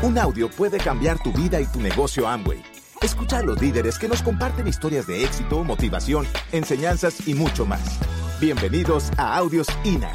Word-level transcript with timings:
Un 0.00 0.16
audio 0.16 0.48
puede 0.48 0.78
cambiar 0.78 1.20
tu 1.20 1.32
vida 1.32 1.60
y 1.60 1.66
tu 1.66 1.80
negocio 1.80 2.28
Amway. 2.28 2.62
Escucha 3.02 3.38
a 3.38 3.42
los 3.42 3.60
líderes 3.60 3.98
que 3.98 4.06
nos 4.06 4.22
comparten 4.22 4.68
historias 4.68 5.08
de 5.08 5.24
éxito, 5.24 5.64
motivación, 5.64 6.24
enseñanzas 6.52 7.26
y 7.26 7.34
mucho 7.34 7.66
más. 7.66 7.98
Bienvenidos 8.40 9.10
a 9.18 9.36
Audios 9.36 9.66
INA. 9.82 10.12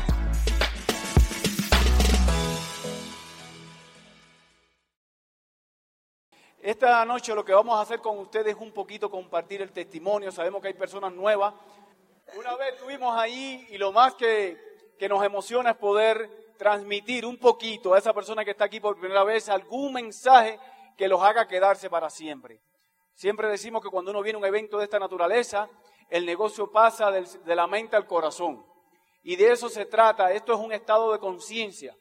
Esta 6.61 7.03
noche 7.03 7.35
lo 7.35 7.43
que 7.43 7.51
vamos 7.51 7.77
a 7.77 7.81
hacer 7.81 7.99
con 7.99 8.19
ustedes 8.19 8.55
es 8.55 8.61
un 8.61 8.71
poquito 8.71 9.11
compartir 9.11 9.61
el 9.61 9.73
testimonio. 9.73 10.31
Sabemos 10.31 10.61
que 10.61 10.69
hay 10.69 10.75
personas 10.75 11.11
nuevas. 11.11 11.53
Una 12.37 12.55
vez 12.55 12.75
estuvimos 12.75 13.13
ahí 13.19 13.67
y 13.69 13.77
lo 13.77 13.91
más 13.91 14.13
que, 14.13 14.57
que 14.97 15.09
nos 15.09 15.21
emociona 15.25 15.71
es 15.71 15.75
poder 15.75 16.42
transmitir 16.57 17.25
un 17.25 17.37
poquito 17.37 17.93
a 17.93 17.97
esa 17.97 18.13
persona 18.13 18.43
que 18.43 18.51
está 18.51 18.65
aquí 18.65 18.79
por 18.79 18.99
primera 18.99 19.23
vez 19.23 19.49
algún 19.49 19.93
mensaje 19.93 20.59
que 20.97 21.07
los 21.07 21.21
haga 21.21 21.47
quedarse 21.47 21.89
para 21.89 22.09
siempre. 22.09 22.61
Siempre 23.13 23.47
decimos 23.47 23.81
que 23.81 23.89
cuando 23.89 24.11
uno 24.11 24.21
viene 24.21 24.37
a 24.37 24.39
un 24.39 24.45
evento 24.45 24.77
de 24.77 24.85
esta 24.85 24.99
naturaleza, 24.99 25.69
el 26.09 26.25
negocio 26.25 26.71
pasa 26.71 27.11
de 27.11 27.55
la 27.55 27.67
mente 27.67 27.95
al 27.95 28.07
corazón. 28.07 28.65
Y 29.23 29.35
de 29.35 29.51
eso 29.51 29.69
se 29.69 29.85
trata. 29.85 30.31
Esto 30.31 30.53
es 30.53 30.59
un 30.59 30.73
estado 30.73 31.11
de 31.11 31.19
conciencia. 31.19 31.95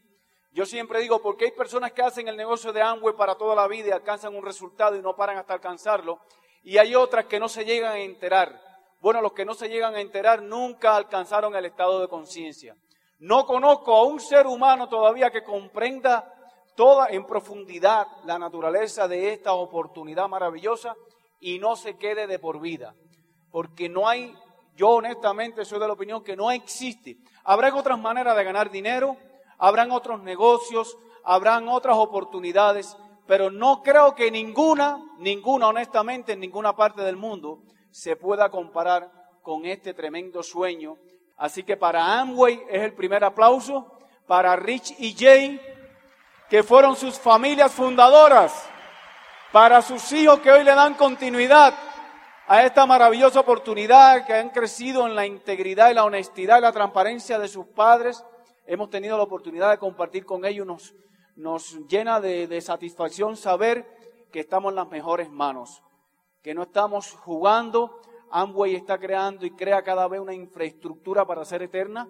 Yo 0.52 0.66
siempre 0.66 1.00
digo, 1.00 1.22
porque 1.22 1.46
hay 1.46 1.52
personas 1.52 1.92
que 1.92 2.02
hacen 2.02 2.28
el 2.28 2.36
negocio 2.36 2.72
de 2.72 2.82
Amway 2.82 3.16
para 3.16 3.36
toda 3.36 3.54
la 3.54 3.66
vida 3.66 3.88
y 3.88 3.90
alcanzan 3.90 4.34
un 4.34 4.44
resultado 4.44 4.96
y 4.96 5.00
no 5.00 5.16
paran 5.16 5.38
hasta 5.38 5.54
alcanzarlo, 5.54 6.20
y 6.62 6.76
hay 6.76 6.94
otras 6.94 7.24
que 7.24 7.40
no 7.40 7.48
se 7.48 7.64
llegan 7.64 7.92
a 7.92 7.98
enterar. 7.98 8.60
Bueno, 9.00 9.22
los 9.22 9.32
que 9.32 9.46
no 9.46 9.54
se 9.54 9.70
llegan 9.70 9.94
a 9.94 10.00
enterar 10.00 10.42
nunca 10.42 10.94
alcanzaron 10.94 11.56
el 11.56 11.64
estado 11.64 12.00
de 12.00 12.08
conciencia. 12.08 12.76
No 13.22 13.46
conozco 13.46 13.94
a 13.94 14.02
un 14.02 14.18
ser 14.18 14.48
humano 14.48 14.88
todavía 14.88 15.30
que 15.30 15.44
comprenda 15.44 16.28
toda 16.74 17.06
en 17.06 17.24
profundidad 17.24 18.04
la 18.24 18.36
naturaleza 18.36 19.06
de 19.06 19.32
esta 19.32 19.52
oportunidad 19.52 20.28
maravillosa 20.28 20.96
y 21.38 21.60
no 21.60 21.76
se 21.76 21.96
quede 21.96 22.26
de 22.26 22.40
por 22.40 22.60
vida. 22.60 22.96
Porque 23.52 23.88
no 23.88 24.08
hay, 24.08 24.34
yo 24.74 24.88
honestamente 24.88 25.64
soy 25.64 25.78
de 25.78 25.86
la 25.86 25.92
opinión 25.92 26.24
que 26.24 26.34
no 26.34 26.50
existe. 26.50 27.16
Habrán 27.44 27.74
otras 27.74 27.96
maneras 27.96 28.36
de 28.36 28.42
ganar 28.42 28.72
dinero, 28.72 29.16
habrán 29.56 29.92
otros 29.92 30.20
negocios, 30.20 30.98
habrán 31.22 31.68
otras 31.68 31.98
oportunidades, 31.98 32.96
pero 33.28 33.52
no 33.52 33.84
creo 33.84 34.16
que 34.16 34.32
ninguna, 34.32 35.00
ninguna 35.18 35.68
honestamente 35.68 36.32
en 36.32 36.40
ninguna 36.40 36.74
parte 36.74 37.02
del 37.02 37.16
mundo 37.16 37.60
se 37.92 38.16
pueda 38.16 38.50
comparar 38.50 39.12
con 39.42 39.64
este 39.64 39.94
tremendo 39.94 40.42
sueño. 40.42 40.96
Así 41.36 41.62
que 41.62 41.76
para 41.76 42.20
Amway 42.20 42.62
es 42.68 42.82
el 42.82 42.92
primer 42.92 43.24
aplauso, 43.24 43.98
para 44.26 44.54
Rich 44.56 44.94
y 44.98 45.14
Jay, 45.14 45.60
que 46.48 46.62
fueron 46.62 46.96
sus 46.96 47.18
familias 47.18 47.72
fundadoras, 47.72 48.68
para 49.50 49.82
sus 49.82 50.12
hijos 50.12 50.40
que 50.40 50.50
hoy 50.50 50.64
le 50.64 50.74
dan 50.74 50.94
continuidad 50.94 51.74
a 52.46 52.64
esta 52.64 52.86
maravillosa 52.86 53.40
oportunidad, 53.40 54.26
que 54.26 54.34
han 54.34 54.50
crecido 54.50 55.06
en 55.06 55.14
la 55.14 55.26
integridad 55.26 55.90
y 55.90 55.94
la 55.94 56.04
honestidad 56.04 56.58
y 56.58 56.62
la 56.62 56.72
transparencia 56.72 57.38
de 57.38 57.48
sus 57.48 57.66
padres. 57.66 58.24
Hemos 58.66 58.90
tenido 58.90 59.16
la 59.16 59.22
oportunidad 59.22 59.70
de 59.70 59.78
compartir 59.78 60.24
con 60.24 60.44
ellos, 60.44 60.66
nos, 60.66 60.94
nos 61.36 61.86
llena 61.88 62.20
de, 62.20 62.46
de 62.46 62.60
satisfacción 62.60 63.36
saber 63.36 63.86
que 64.30 64.40
estamos 64.40 64.70
en 64.70 64.76
las 64.76 64.88
mejores 64.88 65.30
manos, 65.30 65.82
que 66.42 66.54
no 66.54 66.64
estamos 66.64 67.12
jugando. 67.12 68.00
Amway 68.32 68.74
está 68.74 68.98
creando 68.98 69.44
y 69.44 69.50
crea 69.50 69.82
cada 69.82 70.08
vez 70.08 70.18
una 70.18 70.32
infraestructura 70.32 71.26
para 71.26 71.44
ser 71.44 71.62
eterna. 71.62 72.08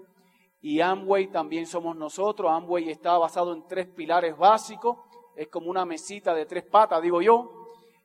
Y 0.61 0.81
Amway 0.81 1.27
también 1.27 1.67
somos 1.67 1.97
nosotros. 1.97 2.49
Amway 2.49 2.91
está 2.91 3.19
basado 3.19 3.53
en 3.53 3.67
tres 3.67 3.89
pilares 3.89 4.37
básicos. 4.37 4.99
Es 5.35 5.49
como 5.49 5.69
una 5.69 5.85
mesita 5.85 6.33
de 6.33 6.47
tres 6.47 6.63
patas, 6.63 7.03
digo 7.03 7.21
yo. 7.21 7.51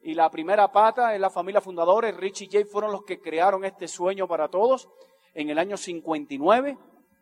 Y 0.02 0.16
la 0.16 0.32
primera 0.32 0.72
pata 0.72 1.14
es 1.14 1.22
la 1.22 1.30
familia 1.30 1.62
fundadora. 1.62 2.10
Rich 2.10 2.42
y 2.42 2.50
Jay 2.50 2.64
fueron 2.64 2.92
los 2.92 3.04
que 3.04 3.22
crearon 3.22 3.64
este 3.64 3.88
sueño 3.88 4.28
para 4.28 4.48
todos 4.48 4.90
en 5.36 5.52
el 5.52 5.60
año 5.60 5.78
59, 5.78 6.76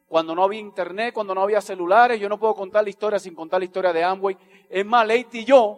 cuando 0.08 0.34
no 0.34 0.44
había 0.44 0.62
internet, 0.62 1.14
cuando 1.14 1.36
no 1.36 1.42
había 1.42 1.60
celulares. 1.60 2.22
Yo 2.22 2.30
no 2.30 2.40
puedo 2.40 2.56
contar 2.56 2.86
la 2.86 2.90
historia 2.90 3.20
sin 3.20 3.36
contar 3.36 3.60
la 3.60 3.66
historia 3.66 3.92
de 3.92 4.02
Amway. 4.02 4.38
Es 4.70 4.86
más, 4.86 5.06
Leite 5.06 5.40
y 5.40 5.46
yo, 5.46 5.78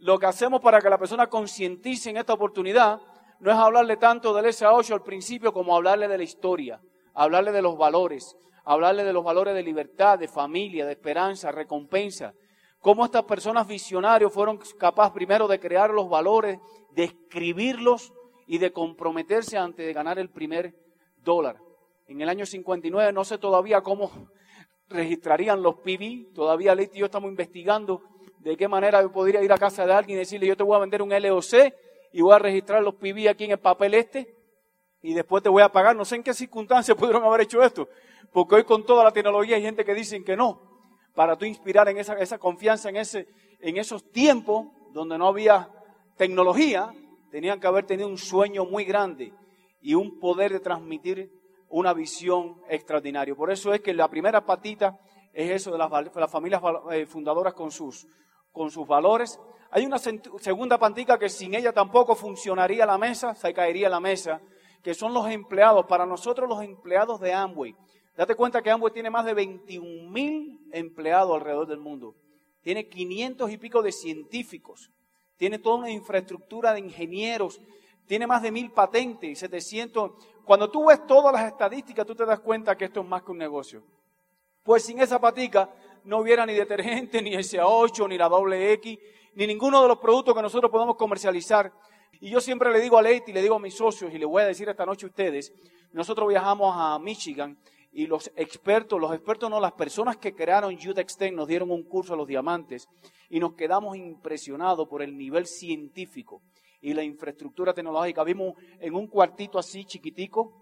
lo 0.00 0.18
que 0.18 0.26
hacemos 0.26 0.60
para 0.60 0.80
que 0.80 0.90
la 0.90 0.98
persona 0.98 1.28
concientice 1.28 2.10
en 2.10 2.16
esta 2.16 2.32
oportunidad 2.32 3.00
no 3.40 3.50
es 3.50 3.56
hablarle 3.56 3.96
tanto 3.96 4.34
del 4.34 4.46
SA8 4.46 4.94
al 4.94 5.02
principio 5.02 5.52
como 5.52 5.76
hablarle 5.76 6.08
de 6.08 6.18
la 6.18 6.24
historia, 6.24 6.80
hablarle 7.14 7.52
de 7.52 7.62
los 7.62 7.76
valores, 7.76 8.36
hablarle 8.64 9.04
de 9.04 9.12
los 9.12 9.24
valores 9.24 9.54
de 9.54 9.62
libertad, 9.62 10.18
de 10.18 10.28
familia, 10.28 10.84
de 10.84 10.92
esperanza, 10.92 11.52
recompensa. 11.52 12.34
Cómo 12.80 13.04
estas 13.04 13.24
personas 13.24 13.66
visionarios 13.66 14.32
fueron 14.32 14.58
capaces 14.78 15.12
primero 15.12 15.48
de 15.48 15.58
crear 15.58 15.90
los 15.90 16.08
valores, 16.08 16.58
de 16.92 17.04
escribirlos 17.04 18.12
y 18.46 18.58
de 18.58 18.72
comprometerse 18.72 19.56
antes 19.56 19.86
de 19.86 19.92
ganar 19.92 20.18
el 20.18 20.30
primer 20.30 20.74
dólar. 21.16 21.56
En 22.06 22.20
el 22.20 22.28
año 22.28 22.46
59 22.46 23.12
no 23.12 23.24
sé 23.24 23.38
todavía 23.38 23.82
cómo 23.82 24.10
registrarían 24.88 25.62
los 25.62 25.76
PB, 25.76 26.32
todavía 26.34 26.74
Leite 26.74 26.96
y 26.96 27.00
yo 27.00 27.06
estamos 27.06 27.30
investigando 27.30 28.02
de 28.38 28.56
qué 28.56 28.68
manera 28.68 29.02
yo 29.02 29.12
podría 29.12 29.42
ir 29.42 29.52
a 29.52 29.58
casa 29.58 29.84
de 29.84 29.92
alguien 29.92 30.16
y 30.16 30.20
decirle 30.20 30.46
yo 30.46 30.56
te 30.56 30.62
voy 30.62 30.76
a 30.76 30.80
vender 30.80 31.02
un 31.02 31.10
LOC 31.10 31.72
y 32.12 32.22
voy 32.22 32.34
a 32.34 32.38
registrar 32.38 32.82
los 32.82 32.94
PB 32.94 33.28
aquí 33.28 33.44
en 33.44 33.52
el 33.52 33.58
papel 33.58 33.94
este 33.94 34.34
y 35.02 35.14
después 35.14 35.42
te 35.42 35.48
voy 35.48 35.62
a 35.62 35.70
pagar. 35.70 35.94
No 35.96 36.04
sé 36.04 36.16
en 36.16 36.22
qué 36.22 36.34
circunstancias 36.34 36.96
pudieron 36.98 37.24
haber 37.24 37.42
hecho 37.42 37.62
esto, 37.62 37.88
porque 38.32 38.56
hoy 38.56 38.64
con 38.64 38.84
toda 38.84 39.04
la 39.04 39.10
tecnología 39.10 39.56
hay 39.56 39.62
gente 39.62 39.84
que 39.84 39.94
dicen 39.94 40.24
que 40.24 40.36
no. 40.36 40.62
Para 41.14 41.36
tú 41.36 41.44
inspirar 41.44 41.88
en 41.88 41.98
esa, 41.98 42.14
esa 42.14 42.38
confianza 42.38 42.88
en, 42.88 42.96
ese, 42.96 43.28
en 43.60 43.76
esos 43.76 44.10
tiempos 44.12 44.66
donde 44.92 45.18
no 45.18 45.26
había 45.26 45.68
tecnología, 46.16 46.92
tenían 47.30 47.60
que 47.60 47.66
haber 47.66 47.86
tenido 47.86 48.08
un 48.08 48.18
sueño 48.18 48.64
muy 48.64 48.84
grande 48.84 49.32
y 49.80 49.94
un 49.94 50.18
poder 50.18 50.52
de 50.52 50.60
transmitir 50.60 51.30
una 51.68 51.92
visión 51.92 52.60
extraordinaria. 52.68 53.34
Por 53.34 53.50
eso 53.50 53.72
es 53.74 53.80
que 53.80 53.92
la 53.94 54.08
primera 54.08 54.44
patita 54.44 54.98
es 55.32 55.50
eso 55.50 55.70
de 55.70 55.78
las, 55.78 56.30
familias 56.30 56.62
eh, 56.90 57.06
fundadoras 57.06 57.54
con 57.54 57.70
sus, 57.70 58.06
con 58.58 58.70
sus 58.70 58.86
valores. 58.86 59.40
Hay 59.70 59.86
una 59.86 59.98
segunda 59.98 60.78
pantica 60.78 61.18
que 61.18 61.28
sin 61.28 61.54
ella 61.54 61.72
tampoco 61.72 62.14
funcionaría 62.14 62.84
la 62.84 62.98
mesa, 62.98 63.34
se 63.34 63.54
caería 63.54 63.88
la 63.88 64.00
mesa, 64.00 64.40
que 64.82 64.94
son 64.94 65.14
los 65.14 65.30
empleados. 65.30 65.86
Para 65.86 66.04
nosotros 66.04 66.48
los 66.48 66.62
empleados 66.62 67.20
de 67.20 67.32
Amway. 67.32 67.74
Date 68.16 68.34
cuenta 68.34 68.60
que 68.60 68.70
Amway 68.70 68.92
tiene 68.92 69.10
más 69.10 69.24
de 69.24 69.34
21 69.34 70.10
mil 70.10 70.58
empleados 70.72 71.34
alrededor 71.36 71.68
del 71.68 71.78
mundo. 71.78 72.16
Tiene 72.62 72.88
500 72.88 73.50
y 73.50 73.58
pico 73.58 73.80
de 73.80 73.92
científicos. 73.92 74.90
Tiene 75.36 75.60
toda 75.60 75.76
una 75.76 75.90
infraestructura 75.90 76.72
de 76.72 76.80
ingenieros. 76.80 77.60
Tiene 78.06 78.26
más 78.26 78.42
de 78.42 78.50
mil 78.50 78.72
patentes, 78.72 79.38
700. 79.38 80.12
Cuando 80.44 80.68
tú 80.68 80.86
ves 80.86 81.06
todas 81.06 81.32
las 81.32 81.46
estadísticas, 81.46 82.04
tú 82.04 82.14
te 82.14 82.26
das 82.26 82.40
cuenta 82.40 82.76
que 82.76 82.86
esto 82.86 83.00
es 83.00 83.06
más 83.06 83.22
que 83.22 83.30
un 83.30 83.38
negocio. 83.38 83.84
Pues 84.64 84.84
sin 84.84 84.98
esa 84.98 85.20
patica 85.20 85.70
no 86.04 86.18
hubiera 86.18 86.44
ni 86.46 86.54
detergente, 86.54 87.22
ni 87.22 87.32
SA8, 87.32 88.08
ni 88.08 88.18
la 88.18 88.28
doble 88.28 88.72
X, 88.74 88.98
ni 89.34 89.46
ninguno 89.46 89.82
de 89.82 89.88
los 89.88 89.98
productos 89.98 90.34
que 90.34 90.42
nosotros 90.42 90.70
podemos 90.70 90.96
comercializar. 90.96 91.72
Y 92.20 92.30
yo 92.30 92.40
siempre 92.40 92.72
le 92.72 92.80
digo 92.80 92.98
a 92.98 93.02
Leite 93.02 93.30
y 93.30 93.34
le 93.34 93.42
digo 93.42 93.54
a 93.56 93.60
mis 93.60 93.74
socios, 93.74 94.12
y 94.12 94.18
le 94.18 94.26
voy 94.26 94.42
a 94.42 94.46
decir 94.46 94.68
esta 94.68 94.84
noche 94.84 95.06
a 95.06 95.08
ustedes, 95.08 95.52
nosotros 95.92 96.28
viajamos 96.28 96.74
a 96.76 96.98
Michigan 96.98 97.56
y 97.92 98.06
los 98.06 98.30
expertos, 98.36 99.00
los 99.00 99.12
expertos 99.14 99.48
no, 99.48 99.60
las 99.60 99.72
personas 99.72 100.16
que 100.18 100.34
crearon 100.34 100.74
Utextech 100.74 101.32
nos 101.32 101.48
dieron 101.48 101.70
un 101.70 101.84
curso 101.84 102.14
a 102.14 102.16
los 102.16 102.26
diamantes 102.26 102.88
y 103.30 103.40
nos 103.40 103.54
quedamos 103.54 103.96
impresionados 103.96 104.88
por 104.88 105.02
el 105.02 105.16
nivel 105.16 105.46
científico 105.46 106.42
y 106.80 106.92
la 106.92 107.02
infraestructura 107.02 107.72
tecnológica. 107.72 108.24
Vimos 108.24 108.54
en 108.80 108.94
un 108.94 109.06
cuartito 109.06 109.58
así 109.58 109.84
chiquitico, 109.84 110.52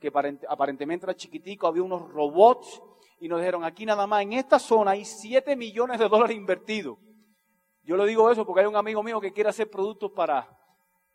que 0.00 0.12
aparent- 0.12 0.44
aparentemente 0.48 1.06
era 1.06 1.14
chiquitico, 1.14 1.66
había 1.66 1.82
unos 1.82 2.08
robots 2.10 2.82
y 3.18 3.28
nos 3.28 3.40
dijeron, 3.40 3.64
aquí 3.64 3.86
nada 3.86 4.06
más, 4.06 4.22
en 4.22 4.34
esta 4.34 4.58
zona 4.58 4.92
hay 4.92 5.04
7 5.04 5.56
millones 5.56 5.98
de 5.98 6.08
dólares 6.08 6.36
invertidos. 6.36 6.98
Yo 7.82 7.96
le 7.96 8.06
digo 8.06 8.30
eso 8.30 8.46
porque 8.46 8.62
hay 8.62 8.66
un 8.66 8.76
amigo 8.76 9.02
mío 9.02 9.20
que 9.20 9.32
quiere 9.32 9.50
hacer 9.50 9.70
productos 9.70 10.10
para, 10.12 10.48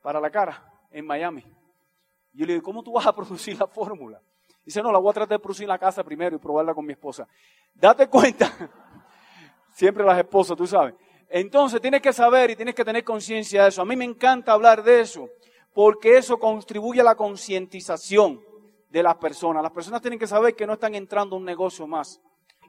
para 0.01 0.19
la 0.19 0.29
cara 0.29 0.63
en 0.91 1.05
Miami. 1.05 1.43
Yo 2.31 2.45
le 2.45 2.53
digo, 2.53 2.63
¿cómo 2.63 2.83
tú 2.83 2.93
vas 2.93 3.07
a 3.07 3.15
producir 3.15 3.57
la 3.59 3.67
fórmula? 3.67 4.21
Dice, 4.63 4.81
no, 4.83 4.91
la 4.91 4.99
voy 4.99 5.09
a 5.09 5.13
tratar 5.13 5.37
de 5.37 5.43
producir 5.43 5.63
en 5.63 5.69
la 5.69 5.79
casa 5.79 6.03
primero 6.03 6.35
y 6.35 6.39
probarla 6.39 6.73
con 6.73 6.85
mi 6.85 6.93
esposa. 6.93 7.27
Date 7.73 8.07
cuenta, 8.07 8.51
siempre 9.73 10.03
las 10.03 10.17
esposas, 10.19 10.55
tú 10.55 10.67
sabes. 10.67 10.93
Entonces 11.27 11.81
tienes 11.81 12.01
que 12.01 12.13
saber 12.13 12.51
y 12.51 12.55
tienes 12.55 12.75
que 12.75 12.85
tener 12.85 13.03
conciencia 13.03 13.63
de 13.63 13.69
eso. 13.69 13.81
A 13.81 13.85
mí 13.85 13.95
me 13.95 14.05
encanta 14.05 14.51
hablar 14.51 14.83
de 14.83 15.01
eso, 15.01 15.27
porque 15.73 16.17
eso 16.17 16.37
contribuye 16.37 17.01
a 17.01 17.03
la 17.03 17.15
concientización 17.15 18.41
de 18.89 19.03
las 19.03 19.15
personas. 19.15 19.63
Las 19.63 19.71
personas 19.71 20.01
tienen 20.01 20.19
que 20.19 20.27
saber 20.27 20.55
que 20.55 20.67
no 20.67 20.73
están 20.73 20.95
entrando 20.95 21.35
a 21.35 21.39
un 21.39 21.45
negocio 21.45 21.87
más. 21.87 22.19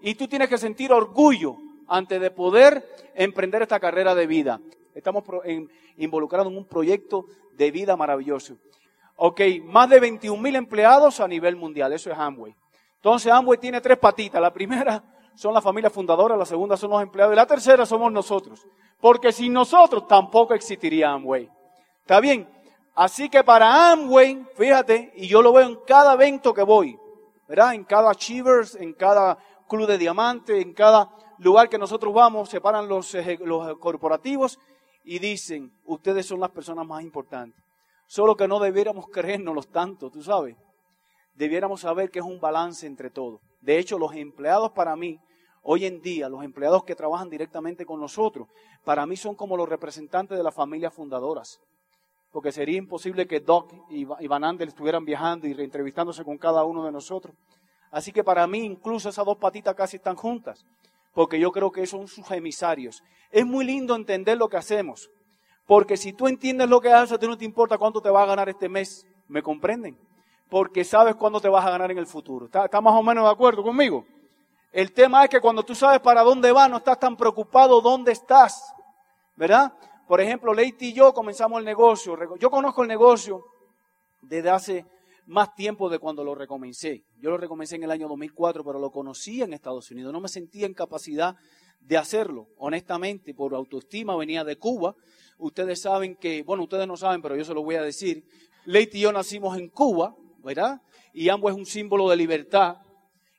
Y 0.01 0.15
tú 0.15 0.29
tienes 0.29 0.49
que 0.49 0.59
sentir 0.59 0.93
orgullo 0.93 1.57
antes 1.89 2.21
de 2.21 2.31
poder 2.31 2.87
emprender 3.15 3.63
esta 3.63 3.81
carrera 3.81 4.15
de 4.15 4.27
vida. 4.27 4.61
Estamos 4.95 5.25
involucrados 5.97 6.51
en 6.51 6.59
un 6.59 6.65
proyecto 6.65 7.27
de 7.57 7.71
vida 7.71 7.97
maravilloso. 7.97 8.57
Ok, 9.17 9.41
más 9.65 9.89
de 9.91 10.01
21 10.01 10.41
mil 10.41 10.57
empleados 10.57 11.21
a 11.21 11.29
nivel 11.29 11.57
mundial, 11.57 11.93
eso 11.93 12.11
es 12.11 12.19
Amway. 12.19 12.55
Entonces 12.97 13.31
Amway 13.31 13.59
tiene 13.59 13.81
tres 13.81 13.99
patitas. 13.99 14.41
La 14.41 14.53
primera 14.53 15.03
son 15.35 15.53
la 15.53 15.61
familia 15.61 15.91
fundadora, 15.91 16.37
la 16.37 16.47
segunda 16.47 16.77
son 16.77 16.91
los 16.91 17.03
empleados 17.03 17.35
y 17.35 17.37
la 17.37 17.47
tercera 17.47 17.85
somos 17.85 18.11
nosotros. 18.13 18.67
Porque 19.01 19.33
sin 19.33 19.53
nosotros 19.53 20.07
tampoco 20.07 20.55
existiría 20.55 21.11
Amway. 21.11 21.49
¿Está 22.01 22.21
bien? 22.21 22.49
Así 22.95 23.29
que 23.29 23.45
para 23.45 23.93
Amway, 23.93 24.47
fíjate, 24.57 25.13
y 25.17 25.29
yo 25.29 25.43
lo 25.43 25.53
veo 25.53 25.69
en 25.69 25.77
cada 25.87 26.15
evento 26.15 26.53
que 26.53 26.63
voy, 26.63 26.99
¿verdad? 27.49 27.75
En 27.75 27.85
cada 27.85 28.11
Achievers, 28.11 28.75
en 28.75 28.93
cada 28.93 29.39
Club 29.69 29.87
de 29.87 29.99
Diamante, 29.99 30.61
en 30.61 30.75
cada 30.75 31.11
lugar 31.39 31.69
que 31.69 31.79
nosotros 31.79 32.13
vamos, 32.13 32.49
se 32.49 32.61
paran 32.61 32.89
los, 32.89 33.17
los 33.41 33.79
corporativos 33.79 34.59
y 35.05 35.19
dicen, 35.19 35.73
ustedes 35.85 36.27
son 36.27 36.41
las 36.41 36.51
personas 36.51 36.87
más 36.87 37.03
importantes. 37.03 37.63
Solo 38.07 38.37
que 38.37 38.49
no 38.49 38.59
debiéramos 38.59 39.07
creérnoslos 39.09 39.69
tanto, 39.69 40.11
tú 40.11 40.23
sabes. 40.23 40.57
Debiéramos 41.35 41.83
saber 41.83 42.11
que 42.11 42.19
es 42.19 42.25
un 42.25 42.41
balance 42.41 42.87
entre 42.87 43.09
todos. 43.09 43.41
De 43.61 43.79
hecho, 43.79 43.99
los 43.99 44.15
empleados 44.15 44.73
para 44.73 44.97
mí, 44.97 45.21
hoy 45.63 45.87
en 45.87 46.03
día, 46.03 46.29
los 46.29 46.43
empleados 46.43 46.85
que 46.85 46.97
trabajan 46.97 47.31
directamente 47.31 47.87
con 47.87 48.01
nosotros, 48.01 48.49
para 48.85 49.07
mí 49.07 49.17
son 49.17 49.37
como 49.37 49.57
los 49.57 49.69
representantes 49.69 50.37
de 50.37 50.43
las 50.43 50.55
familias 50.55 50.93
fundadoras. 50.93 51.61
Porque 52.33 52.53
sería 52.53 52.79
imposible 52.79 53.27
que 53.27 53.41
Doc 53.41 53.73
y 53.91 54.05
Van 54.05 54.45
Andel 54.45 54.69
estuvieran 54.69 55.05
viajando 55.05 55.47
y 55.47 55.53
reentrevistándose 55.53 56.25
con 56.25 56.39
cada 56.39 56.65
uno 56.65 56.85
de 56.85 56.93
nosotros. 56.93 57.35
Así 57.91 58.13
que 58.13 58.23
para 58.23 58.47
mí 58.47 58.61
incluso 58.61 59.09
esas 59.09 59.25
dos 59.25 59.37
patitas 59.37 59.75
casi 59.75 59.97
están 59.97 60.17
juntas, 60.17 60.65
porque 61.13 61.41
yo 61.41 61.51
creo 61.51 61.73
que 61.73 61.87
son 61.87 62.07
sus 62.07 62.31
emisarios. 62.31 63.03
Es 63.31 63.45
muy 63.45 63.65
lindo 63.65 63.97
entender 63.97 64.39
lo 64.39 64.49
que 64.49 64.57
hacemos, 64.57 65.11
porque 65.67 65.97
si 65.97 66.13
tú 66.13 66.29
entiendes 66.29 66.69
lo 66.69 66.81
que 66.81 66.93
haces, 66.93 67.13
a 67.13 67.19
ti 67.19 67.27
no 67.27 67.37
te 67.37 67.45
importa 67.45 67.79
cuánto 67.79 68.01
te 68.01 68.11
va 68.11 68.23
a 68.23 68.27
ganar 68.27 68.49
este 68.49 68.69
mes. 68.69 69.07
¿Me 69.29 69.43
comprenden? 69.43 69.97
Porque 70.49 70.83
sabes 70.83 71.15
cuándo 71.15 71.41
te 71.41 71.49
vas 71.49 71.65
a 71.65 71.71
ganar 71.71 71.91
en 71.93 71.99
el 71.99 72.07
futuro. 72.07 72.47
¿Está, 72.47 72.81
más 72.81 72.95
o 72.95 73.03
menos 73.03 73.25
de 73.25 73.31
acuerdo 73.31 73.63
conmigo? 73.63 74.05
El 74.73 74.93
tema 74.93 75.23
es 75.25 75.31
que 75.31 75.41
cuando 75.41 75.63
tú 75.63 75.75
sabes 75.75 76.01
para 76.01 76.23
dónde 76.23 76.51
vas, 76.51 76.69
no 76.69 76.79
estás 76.79 76.99
tan 76.99 77.17
preocupado 77.17 77.81
dónde 77.81 78.11
estás. 78.11 78.75
¿Verdad? 79.37 79.73
Por 80.11 80.21
ejemplo, 80.21 80.53
Leite 80.53 80.87
y 80.87 80.93
yo 80.93 81.15
comenzamos 81.15 81.61
el 81.61 81.65
negocio. 81.65 82.19
Yo 82.37 82.51
conozco 82.51 82.83
el 82.83 82.89
negocio 82.89 83.45
desde 84.21 84.51
hace 84.51 84.85
más 85.27 85.55
tiempo 85.55 85.89
de 85.89 86.01
cuando 86.01 86.25
lo 86.25 86.35
recomencé. 86.35 87.05
Yo 87.21 87.31
lo 87.31 87.37
recomencé 87.37 87.77
en 87.77 87.85
el 87.85 87.93
año 87.93 88.09
2004, 88.09 88.65
pero 88.65 88.81
lo 88.81 88.91
conocí 88.91 89.41
en 89.41 89.53
Estados 89.53 89.89
Unidos. 89.93 90.13
No 90.13 90.21
me 90.21 90.27
sentía 90.27 90.67
en 90.67 90.75
capacidad 90.75 91.37
de 91.79 91.97
hacerlo. 91.97 92.49
Honestamente, 92.57 93.35
por 93.35 93.55
autoestima 93.55 94.17
venía 94.17 94.43
de 94.43 94.57
Cuba. 94.57 94.97
Ustedes 95.39 95.81
saben 95.81 96.17
que, 96.17 96.43
bueno, 96.43 96.65
ustedes 96.65 96.89
no 96.89 96.97
saben, 96.97 97.23
pero 97.23 97.37
yo 97.37 97.45
se 97.45 97.55
lo 97.55 97.63
voy 97.63 97.77
a 97.77 97.83
decir. 97.83 98.25
Leite 98.65 98.99
y 98.99 99.03
yo 99.03 99.13
nacimos 99.13 99.57
en 99.57 99.69
Cuba, 99.69 100.17
¿verdad? 100.39 100.83
Y 101.13 101.29
ambos 101.29 101.53
es 101.53 101.57
un 101.57 101.67
símbolo 101.67 102.11
de 102.11 102.17
libertad. 102.17 102.79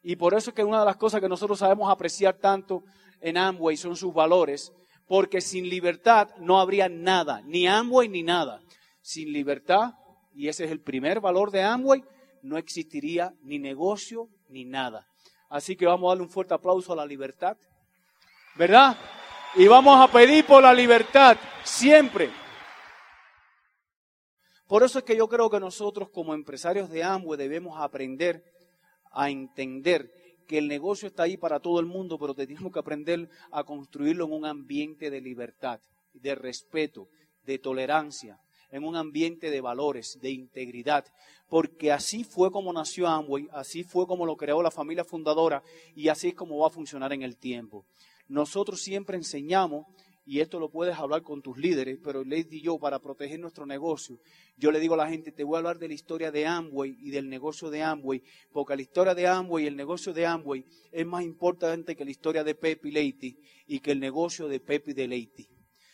Y 0.04 0.16
por 0.16 0.36
eso 0.36 0.52
es 0.52 0.56
que 0.56 0.64
una 0.64 0.80
de 0.80 0.86
las 0.86 0.96
cosas 0.96 1.20
que 1.20 1.28
nosotros 1.28 1.60
sabemos 1.60 1.92
apreciar 1.92 2.36
tanto 2.36 2.82
en 3.20 3.36
Amway 3.36 3.76
son 3.76 3.98
sus 3.98 4.14
valores, 4.14 4.72
porque 5.12 5.42
sin 5.42 5.68
libertad 5.68 6.30
no 6.38 6.62
habría 6.62 6.88
nada, 6.88 7.42
ni 7.44 7.68
Amway 7.68 8.08
ni 8.08 8.24
nada. 8.24 8.62
Sin 9.02 9.34
libertad 9.34 9.92
y 10.34 10.48
ese 10.48 10.64
es 10.64 10.72
el 10.72 10.80
primer 10.80 11.20
valor 11.20 11.52
de 11.52 11.62
Amway, 11.62 12.02
no 12.44 12.58
existiría 12.58 13.34
ni 13.42 13.60
negocio 13.60 14.30
ni 14.48 14.64
nada. 14.64 15.06
Así 15.50 15.76
que 15.76 15.86
vamos 15.86 16.08
a 16.08 16.12
darle 16.12 16.24
un 16.24 16.30
fuerte 16.30 16.54
aplauso 16.54 16.94
a 16.94 16.96
la 16.96 17.06
libertad, 17.06 17.58
¿verdad? 18.56 18.96
Y 19.56 19.68
vamos 19.68 20.00
a 20.00 20.10
pedir 20.10 20.46
por 20.46 20.64
la 20.64 20.74
libertad, 20.74 21.36
siempre. 21.66 22.32
Por 24.66 24.82
eso 24.82 25.00
es 25.00 25.04
que 25.04 25.18
yo 25.18 25.28
creo 25.28 25.50
que 25.50 25.60
nosotros 25.60 26.10
como 26.10 26.34
empresarios 26.34 26.90
de 26.90 27.04
Amway 27.04 27.38
debemos 27.38 27.78
aprender 27.82 28.46
a 29.12 29.30
entender 29.30 30.10
que 30.52 30.58
el 30.58 30.68
negocio 30.68 31.08
está 31.08 31.24
ahí 31.24 31.38
para 31.38 31.62
todo 31.62 31.80
el 31.80 31.86
mundo, 31.86 32.20
pero 32.20 32.34
tenemos 32.34 32.74
que 32.74 32.80
aprender 32.80 33.30
a 33.52 33.64
construirlo 33.64 34.26
en 34.26 34.34
un 34.34 34.46
ambiente 34.46 35.10
de 35.10 35.22
libertad, 35.22 35.80
de 36.14 36.36
respeto, 36.36 37.08
de 37.46 37.58
tolerancia, 37.58 38.38
en 38.70 38.84
un 38.84 38.98
ambiente 38.98 39.50
de 39.50 39.62
valores, 39.62 40.20
de 40.22 40.32
integridad, 40.32 41.06
porque 41.48 41.94
así 41.94 42.26
fue 42.26 42.52
como 42.52 42.74
nació 42.74 43.08
Amway, 43.08 43.48
así 43.54 43.86
fue 43.86 44.06
como 44.06 44.26
lo 44.26 44.36
creó 44.36 44.62
la 44.62 44.72
familia 44.72 45.06
fundadora 45.06 45.64
y 45.96 46.10
así 46.10 46.28
es 46.28 46.36
como 46.36 46.58
va 46.58 46.68
a 46.68 46.70
funcionar 46.70 47.14
en 47.14 47.22
el 47.22 47.38
tiempo. 47.38 47.86
Nosotros 48.28 48.82
siempre 48.82 49.16
enseñamos, 49.16 49.86
y 50.32 50.40
esto 50.40 50.62
lo 50.62 50.70
puedes 50.70 50.98
hablar 50.98 51.24
con 51.24 51.42
tus 51.42 51.58
líderes, 51.58 52.00
pero 52.02 52.24
di 52.24 52.62
yo 52.62 52.80
para 52.80 53.00
proteger 53.00 53.38
nuestro 53.38 53.66
negocio, 53.66 54.18
yo 54.56 54.72
le 54.72 54.80
digo 54.80 54.94
a 54.94 54.98
la 54.98 55.10
gente, 55.10 55.34
te 55.34 55.44
voy 55.44 55.56
a 55.56 55.58
hablar 55.58 55.78
de 55.78 55.90
la 55.90 55.94
historia 55.94 56.32
de 56.32 56.46
Amway 56.46 56.96
y 57.02 57.12
del 57.12 57.28
negocio 57.28 57.70
de 57.70 57.84
Amway, 57.84 58.24
porque 58.50 58.78
la 58.78 58.82
historia 58.82 59.14
de 59.14 59.28
Amway 59.28 59.66
y 59.66 59.68
el 59.68 59.76
negocio 59.76 60.14
de 60.14 60.26
Amway 60.26 60.66
es 60.90 61.06
más 61.06 61.26
importante 61.26 61.98
que 61.98 62.06
la 62.06 62.12
historia 62.12 62.46
de 62.46 62.56
Pepe 62.56 62.88
y 62.88 62.92
Leite 62.92 63.36
y 63.68 63.82
que 63.82 63.92
el 63.92 64.00
negocio 64.00 64.48
de 64.48 64.62
Pepe 64.62 64.92
y 64.92 64.94
de 64.94 65.10
Leite. 65.10 65.50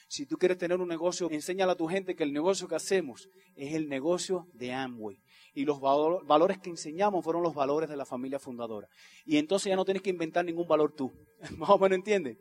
Si 0.08 0.28
tú 0.28 0.38
quieres 0.38 0.60
tener 0.60 0.80
un 0.80 0.88
negocio, 0.88 1.32
enséñale 1.32 1.72
a 1.72 1.76
tu 1.76 1.88
gente 1.88 2.16
que 2.16 2.24
el 2.24 2.32
negocio 2.32 2.68
que 2.68 2.76
hacemos 2.76 3.30
es 3.56 3.74
el 3.74 3.90
negocio 3.90 4.46
de 4.54 4.72
Amway. 4.72 5.18
Y 5.56 5.66
los 5.66 5.82
valores 5.82 6.60
que 6.60 6.70
enseñamos 6.70 7.24
fueron 7.24 7.42
los 7.42 7.56
valores 7.56 7.90
de 7.90 7.98
la 7.98 8.06
familia 8.06 8.38
fundadora. 8.38 8.88
Y 9.26 9.38
entonces 9.38 9.72
ya 9.72 9.76
no 9.76 9.84
tienes 9.84 10.04
que 10.04 10.12
inventar 10.12 10.46
ningún 10.46 10.68
valor 10.68 10.94
tú. 10.96 11.12
Más 11.58 11.72
o 11.72 11.80
menos 11.80 11.98
entiendes. 11.98 12.38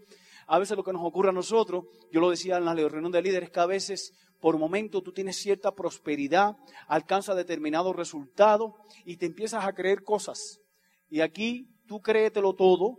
A 0.46 0.58
veces 0.58 0.76
lo 0.76 0.84
que 0.84 0.92
nos 0.92 1.04
ocurre 1.04 1.30
a 1.30 1.32
nosotros, 1.32 1.84
yo 2.12 2.20
lo 2.20 2.30
decía 2.30 2.56
en 2.56 2.64
la 2.64 2.74
reunión 2.74 3.12
de 3.12 3.22
líderes, 3.22 3.50
que 3.50 3.60
a 3.60 3.66
veces 3.66 4.12
por 4.40 4.58
momento 4.58 5.02
tú 5.02 5.12
tienes 5.12 5.36
cierta 5.36 5.72
prosperidad, 5.72 6.56
alcanza 6.88 7.34
determinado 7.34 7.92
resultado 7.92 8.76
y 9.04 9.16
te 9.16 9.26
empiezas 9.26 9.64
a 9.64 9.74
creer 9.74 10.02
cosas. 10.02 10.60
Y 11.08 11.20
aquí 11.20 11.68
tú 11.86 12.00
créetelo 12.00 12.54
todo, 12.54 12.96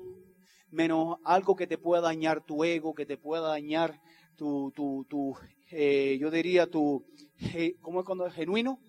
menos 0.69 1.17
algo 1.23 1.55
que 1.55 1.67
te 1.67 1.77
pueda 1.77 2.01
dañar 2.01 2.44
tu 2.44 2.63
ego, 2.63 2.94
que 2.94 3.05
te 3.05 3.17
pueda 3.17 3.47
dañar 3.47 4.01
tu 4.35 4.71
eh, 5.69 6.17
yo 6.19 6.31
diría 6.31 6.67
tu, 6.67 7.05
¿cómo 7.81 8.00
es 8.00 8.05
cuando 8.05 8.25
es 8.25 8.33
genuino? 8.33 8.79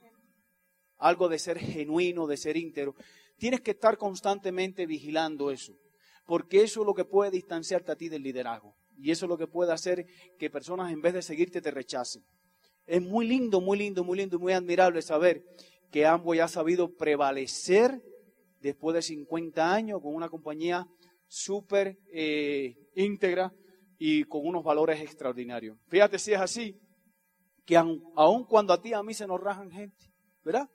Algo 0.98 1.28
de 1.28 1.38
ser 1.38 1.58
genuino, 1.58 2.26
de 2.26 2.36
ser 2.36 2.56
íntero. 2.56 2.94
Tienes 3.36 3.60
que 3.60 3.72
estar 3.72 3.96
constantemente 3.98 4.86
vigilando 4.86 5.50
eso, 5.50 5.74
porque 6.28 6.62
eso 6.62 6.82
es 6.82 6.86
lo 6.86 6.92
que 6.92 7.06
puede 7.06 7.30
distanciarte 7.30 7.90
a 7.90 7.96
ti 7.96 8.10
del 8.10 8.22
liderazgo. 8.22 8.76
Y 8.98 9.10
eso 9.10 9.24
es 9.24 9.30
lo 9.30 9.38
que 9.38 9.46
puede 9.46 9.72
hacer 9.72 10.06
que 10.38 10.50
personas 10.50 10.92
en 10.92 11.00
vez 11.00 11.14
de 11.14 11.22
seguirte 11.22 11.62
te 11.62 11.70
rechacen. 11.70 12.22
Es 12.86 13.00
muy 13.00 13.26
lindo, 13.26 13.62
muy 13.62 13.78
lindo, 13.78 14.04
muy 14.04 14.18
lindo 14.18 14.38
muy 14.38 14.52
admirable 14.52 15.00
saber 15.00 15.42
que 15.90 16.04
Amway 16.04 16.40
ha 16.40 16.48
sabido 16.48 16.94
prevalecer 16.94 18.02
después 18.60 18.94
de 18.94 19.00
50 19.00 19.72
años 19.72 20.02
con 20.02 20.14
una 20.14 20.28
compañía 20.28 20.86
súper 21.28 21.98
eh, 22.12 22.76
íntegra, 22.94 23.54
y 23.98 24.24
con 24.24 24.46
unos 24.46 24.62
valores 24.62 25.00
extraordinarios. 25.00 25.76
Fíjate 25.88 26.18
si 26.18 26.32
es 26.32 26.40
así, 26.40 26.78
que 27.64 27.76
aun, 27.76 28.44
cuando 28.44 28.72
a 28.72 28.80
ti 28.80 28.92
a 28.92 29.02
mí 29.02 29.12
se 29.12 29.26
nos 29.26 29.40
rajan 29.40 29.70
gente, 29.70 30.06
¿verdad? 30.44 30.70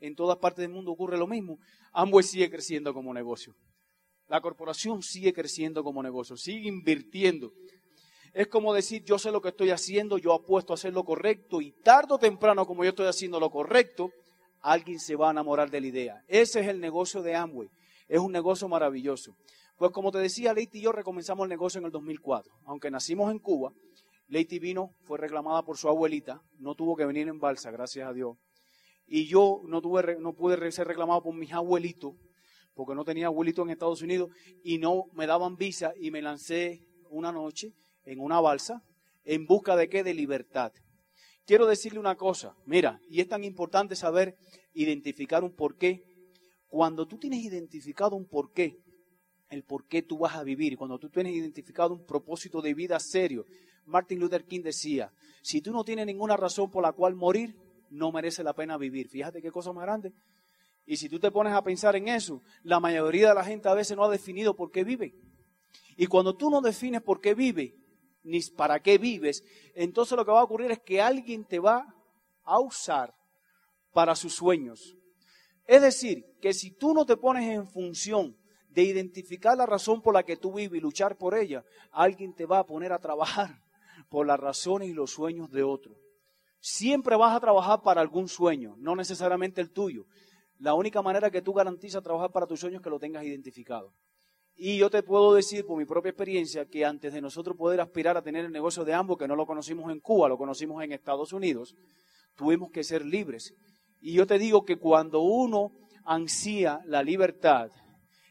En 0.00 0.14
todas 0.14 0.36
partes 0.36 0.62
del 0.62 0.70
mundo 0.70 0.92
ocurre 0.92 1.16
lo 1.16 1.26
mismo. 1.26 1.58
Amway 1.92 2.22
sigue 2.22 2.50
creciendo 2.50 2.92
como 2.92 3.14
negocio. 3.14 3.54
La 4.28 4.40
corporación 4.40 5.02
sigue 5.02 5.32
creciendo 5.32 5.82
como 5.82 6.02
negocio, 6.02 6.36
sigue 6.36 6.68
invirtiendo. 6.68 7.52
Es 8.34 8.46
como 8.46 8.74
decir, 8.74 9.02
yo 9.04 9.18
sé 9.18 9.32
lo 9.32 9.40
que 9.40 9.48
estoy 9.48 9.70
haciendo, 9.70 10.18
yo 10.18 10.34
apuesto 10.34 10.72
a 10.72 10.74
hacer 10.74 10.92
lo 10.92 11.04
correcto 11.04 11.60
y 11.60 11.72
tarde 11.72 12.14
o 12.14 12.18
temprano, 12.18 12.66
como 12.66 12.84
yo 12.84 12.90
estoy 12.90 13.06
haciendo 13.06 13.40
lo 13.40 13.50
correcto, 13.50 14.10
alguien 14.60 15.00
se 15.00 15.16
va 15.16 15.28
a 15.28 15.30
enamorar 15.32 15.70
de 15.70 15.80
la 15.80 15.86
idea. 15.86 16.24
Ese 16.28 16.60
es 16.60 16.68
el 16.68 16.80
negocio 16.80 17.22
de 17.22 17.34
Amway. 17.34 17.68
Es 18.06 18.20
un 18.20 18.32
negocio 18.32 18.68
maravilloso. 18.68 19.34
Pues 19.76 19.92
como 19.92 20.10
te 20.10 20.18
decía, 20.18 20.52
Leite 20.52 20.78
y 20.78 20.82
yo 20.82 20.92
recomenzamos 20.92 21.44
el 21.44 21.50
negocio 21.50 21.78
en 21.78 21.86
el 21.86 21.92
2004. 21.92 22.52
Aunque 22.66 22.90
nacimos 22.90 23.30
en 23.30 23.38
Cuba, 23.38 23.72
Leite 24.28 24.58
vino, 24.58 24.90
fue 25.04 25.18
reclamada 25.18 25.62
por 25.62 25.78
su 25.78 25.88
abuelita, 25.88 26.42
no 26.58 26.74
tuvo 26.74 26.96
que 26.96 27.06
venir 27.06 27.28
en 27.28 27.38
balsa, 27.38 27.70
gracias 27.70 28.06
a 28.08 28.12
Dios. 28.12 28.36
Y 29.06 29.26
yo 29.26 29.62
no, 29.64 29.80
tuve, 29.80 30.16
no 30.18 30.34
pude 30.34 30.70
ser 30.70 30.86
reclamado 30.86 31.22
por 31.22 31.34
mis 31.34 31.52
abuelitos, 31.52 32.14
porque 32.78 32.94
no 32.94 33.04
tenía 33.04 33.26
abuelitos 33.26 33.64
en 33.64 33.70
Estados 33.70 34.02
Unidos, 34.02 34.30
y 34.62 34.78
no 34.78 35.06
me 35.12 35.26
daban 35.26 35.56
visa, 35.56 35.94
y 36.00 36.12
me 36.12 36.22
lancé 36.22 36.80
una 37.10 37.32
noche 37.32 37.72
en 38.04 38.20
una 38.20 38.40
balsa, 38.40 38.84
en 39.24 39.46
busca 39.46 39.74
de 39.74 39.88
qué? 39.88 40.04
De 40.04 40.14
libertad. 40.14 40.70
Quiero 41.44 41.66
decirle 41.66 41.98
una 41.98 42.14
cosa, 42.14 42.54
mira, 42.66 43.00
y 43.10 43.20
es 43.20 43.26
tan 43.26 43.42
importante 43.42 43.96
saber 43.96 44.36
identificar 44.74 45.42
un 45.42 45.56
porqué. 45.56 46.04
Cuando 46.68 47.08
tú 47.08 47.18
tienes 47.18 47.44
identificado 47.44 48.14
un 48.14 48.28
porqué, 48.28 48.78
el 49.50 49.64
por 49.64 49.88
qué 49.88 50.02
tú 50.02 50.18
vas 50.18 50.36
a 50.36 50.44
vivir, 50.44 50.76
cuando 50.76 51.00
tú 51.00 51.10
tienes 51.10 51.34
identificado 51.34 51.92
un 51.92 52.06
propósito 52.06 52.62
de 52.62 52.74
vida 52.74 53.00
serio. 53.00 53.44
Martin 53.86 54.20
Luther 54.20 54.44
King 54.44 54.62
decía, 54.62 55.10
si 55.42 55.60
tú 55.60 55.72
no 55.72 55.82
tienes 55.82 56.06
ninguna 56.06 56.36
razón 56.36 56.70
por 56.70 56.84
la 56.84 56.92
cual 56.92 57.16
morir, 57.16 57.56
no 57.90 58.12
merece 58.12 58.44
la 58.44 58.52
pena 58.52 58.78
vivir. 58.78 59.08
Fíjate 59.08 59.42
qué 59.42 59.50
cosa 59.50 59.72
más 59.72 59.82
grande. 59.82 60.12
Y 60.90 60.96
si 60.96 61.10
tú 61.10 61.20
te 61.20 61.30
pones 61.30 61.52
a 61.52 61.62
pensar 61.62 61.96
en 61.96 62.08
eso, 62.08 62.42
la 62.62 62.80
mayoría 62.80 63.28
de 63.28 63.34
la 63.34 63.44
gente 63.44 63.68
a 63.68 63.74
veces 63.74 63.94
no 63.94 64.04
ha 64.04 64.08
definido 64.10 64.56
por 64.56 64.70
qué 64.70 64.84
vive. 64.84 65.14
Y 65.98 66.06
cuando 66.06 66.34
tú 66.34 66.48
no 66.48 66.62
defines 66.62 67.02
por 67.02 67.20
qué 67.20 67.34
vive, 67.34 67.76
ni 68.22 68.40
para 68.56 68.80
qué 68.80 68.96
vives, 68.96 69.44
entonces 69.74 70.16
lo 70.16 70.24
que 70.24 70.30
va 70.30 70.40
a 70.40 70.44
ocurrir 70.44 70.70
es 70.70 70.80
que 70.80 71.02
alguien 71.02 71.44
te 71.44 71.58
va 71.58 71.94
a 72.42 72.58
usar 72.58 73.14
para 73.92 74.16
sus 74.16 74.34
sueños. 74.34 74.96
Es 75.66 75.82
decir, 75.82 76.24
que 76.40 76.54
si 76.54 76.70
tú 76.70 76.94
no 76.94 77.04
te 77.04 77.18
pones 77.18 77.50
en 77.50 77.66
función 77.66 78.34
de 78.70 78.84
identificar 78.84 79.58
la 79.58 79.66
razón 79.66 80.00
por 80.00 80.14
la 80.14 80.22
que 80.22 80.38
tú 80.38 80.54
vives 80.54 80.78
y 80.78 80.80
luchar 80.80 81.18
por 81.18 81.36
ella, 81.36 81.66
alguien 81.92 82.32
te 82.32 82.46
va 82.46 82.60
a 82.60 82.66
poner 82.66 82.94
a 82.94 82.98
trabajar 82.98 83.62
por 84.08 84.26
las 84.26 84.40
razones 84.40 84.88
y 84.88 84.94
los 84.94 85.10
sueños 85.10 85.50
de 85.50 85.64
otro. 85.64 85.98
Siempre 86.60 87.14
vas 87.14 87.36
a 87.36 87.40
trabajar 87.40 87.82
para 87.82 88.00
algún 88.00 88.26
sueño, 88.26 88.74
no 88.78 88.96
necesariamente 88.96 89.60
el 89.60 89.70
tuyo. 89.70 90.06
La 90.58 90.74
única 90.74 91.02
manera 91.02 91.30
que 91.30 91.42
tú 91.42 91.52
garantizas 91.52 92.02
trabajar 92.02 92.30
para 92.32 92.46
tus 92.46 92.60
sueños 92.60 92.80
es 92.80 92.84
que 92.84 92.90
lo 92.90 92.98
tengas 92.98 93.24
identificado. 93.24 93.94
Y 94.54 94.76
yo 94.76 94.90
te 94.90 95.04
puedo 95.04 95.34
decir 95.34 95.64
por 95.64 95.78
mi 95.78 95.84
propia 95.84 96.10
experiencia 96.10 96.66
que 96.66 96.84
antes 96.84 97.12
de 97.12 97.20
nosotros 97.20 97.56
poder 97.56 97.80
aspirar 97.80 98.16
a 98.16 98.22
tener 98.22 98.44
el 98.44 98.50
negocio 98.50 98.84
de 98.84 98.92
ambos, 98.92 99.16
que 99.16 99.28
no 99.28 99.36
lo 99.36 99.46
conocimos 99.46 99.90
en 99.92 100.00
Cuba, 100.00 100.28
lo 100.28 100.36
conocimos 100.36 100.82
en 100.82 100.90
Estados 100.90 101.32
Unidos, 101.32 101.76
tuvimos 102.34 102.70
que 102.72 102.82
ser 102.82 103.04
libres. 103.04 103.54
Y 104.00 104.14
yo 104.14 104.26
te 104.26 104.36
digo 104.36 104.64
que 104.64 104.76
cuando 104.76 105.20
uno 105.20 105.70
ansía 106.04 106.80
la 106.86 107.04
libertad, 107.04 107.70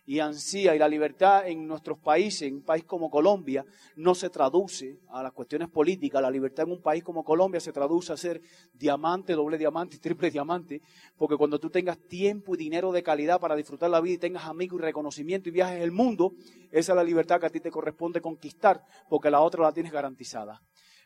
y 0.07 0.19
ansía 0.19 0.73
y 0.73 0.79
la 0.79 0.87
libertad 0.87 1.45
en 1.49 1.67
nuestros 1.67 1.99
países, 1.99 2.43
en 2.43 2.55
un 2.55 2.61
país 2.61 2.85
como 2.85 3.09
Colombia, 3.09 3.65
no 3.97 4.15
se 4.15 4.29
traduce 4.29 5.01
a 5.09 5.21
las 5.21 5.33
cuestiones 5.33 5.67
políticas. 5.67 6.21
La 6.21 6.31
libertad 6.31 6.65
en 6.65 6.71
un 6.71 6.81
país 6.81 7.03
como 7.03 7.25
Colombia 7.25 7.59
se 7.59 7.73
traduce 7.73 8.13
a 8.13 8.17
ser 8.17 8.41
diamante, 8.73 9.33
doble 9.33 9.57
diamante 9.57 9.97
triple 9.97 10.31
diamante, 10.31 10.81
porque 11.17 11.35
cuando 11.35 11.59
tú 11.59 11.69
tengas 11.69 11.99
tiempo 11.99 12.55
y 12.55 12.57
dinero 12.57 12.93
de 12.93 13.03
calidad 13.03 13.41
para 13.41 13.53
disfrutar 13.57 13.89
la 13.89 13.99
vida 13.99 14.13
y 14.13 14.17
tengas 14.17 14.45
amigos 14.45 14.79
y 14.79 14.83
reconocimiento 14.83 15.49
y 15.49 15.51
viajes 15.51 15.81
el 15.81 15.91
mundo, 15.91 16.31
esa 16.71 16.93
es 16.93 16.95
la 16.95 17.03
libertad 17.03 17.41
que 17.41 17.47
a 17.47 17.49
ti 17.49 17.59
te 17.59 17.69
corresponde 17.69 18.21
conquistar, 18.21 18.81
porque 19.09 19.29
la 19.29 19.41
otra 19.41 19.63
la 19.63 19.73
tienes 19.73 19.91
garantizada. 19.91 20.61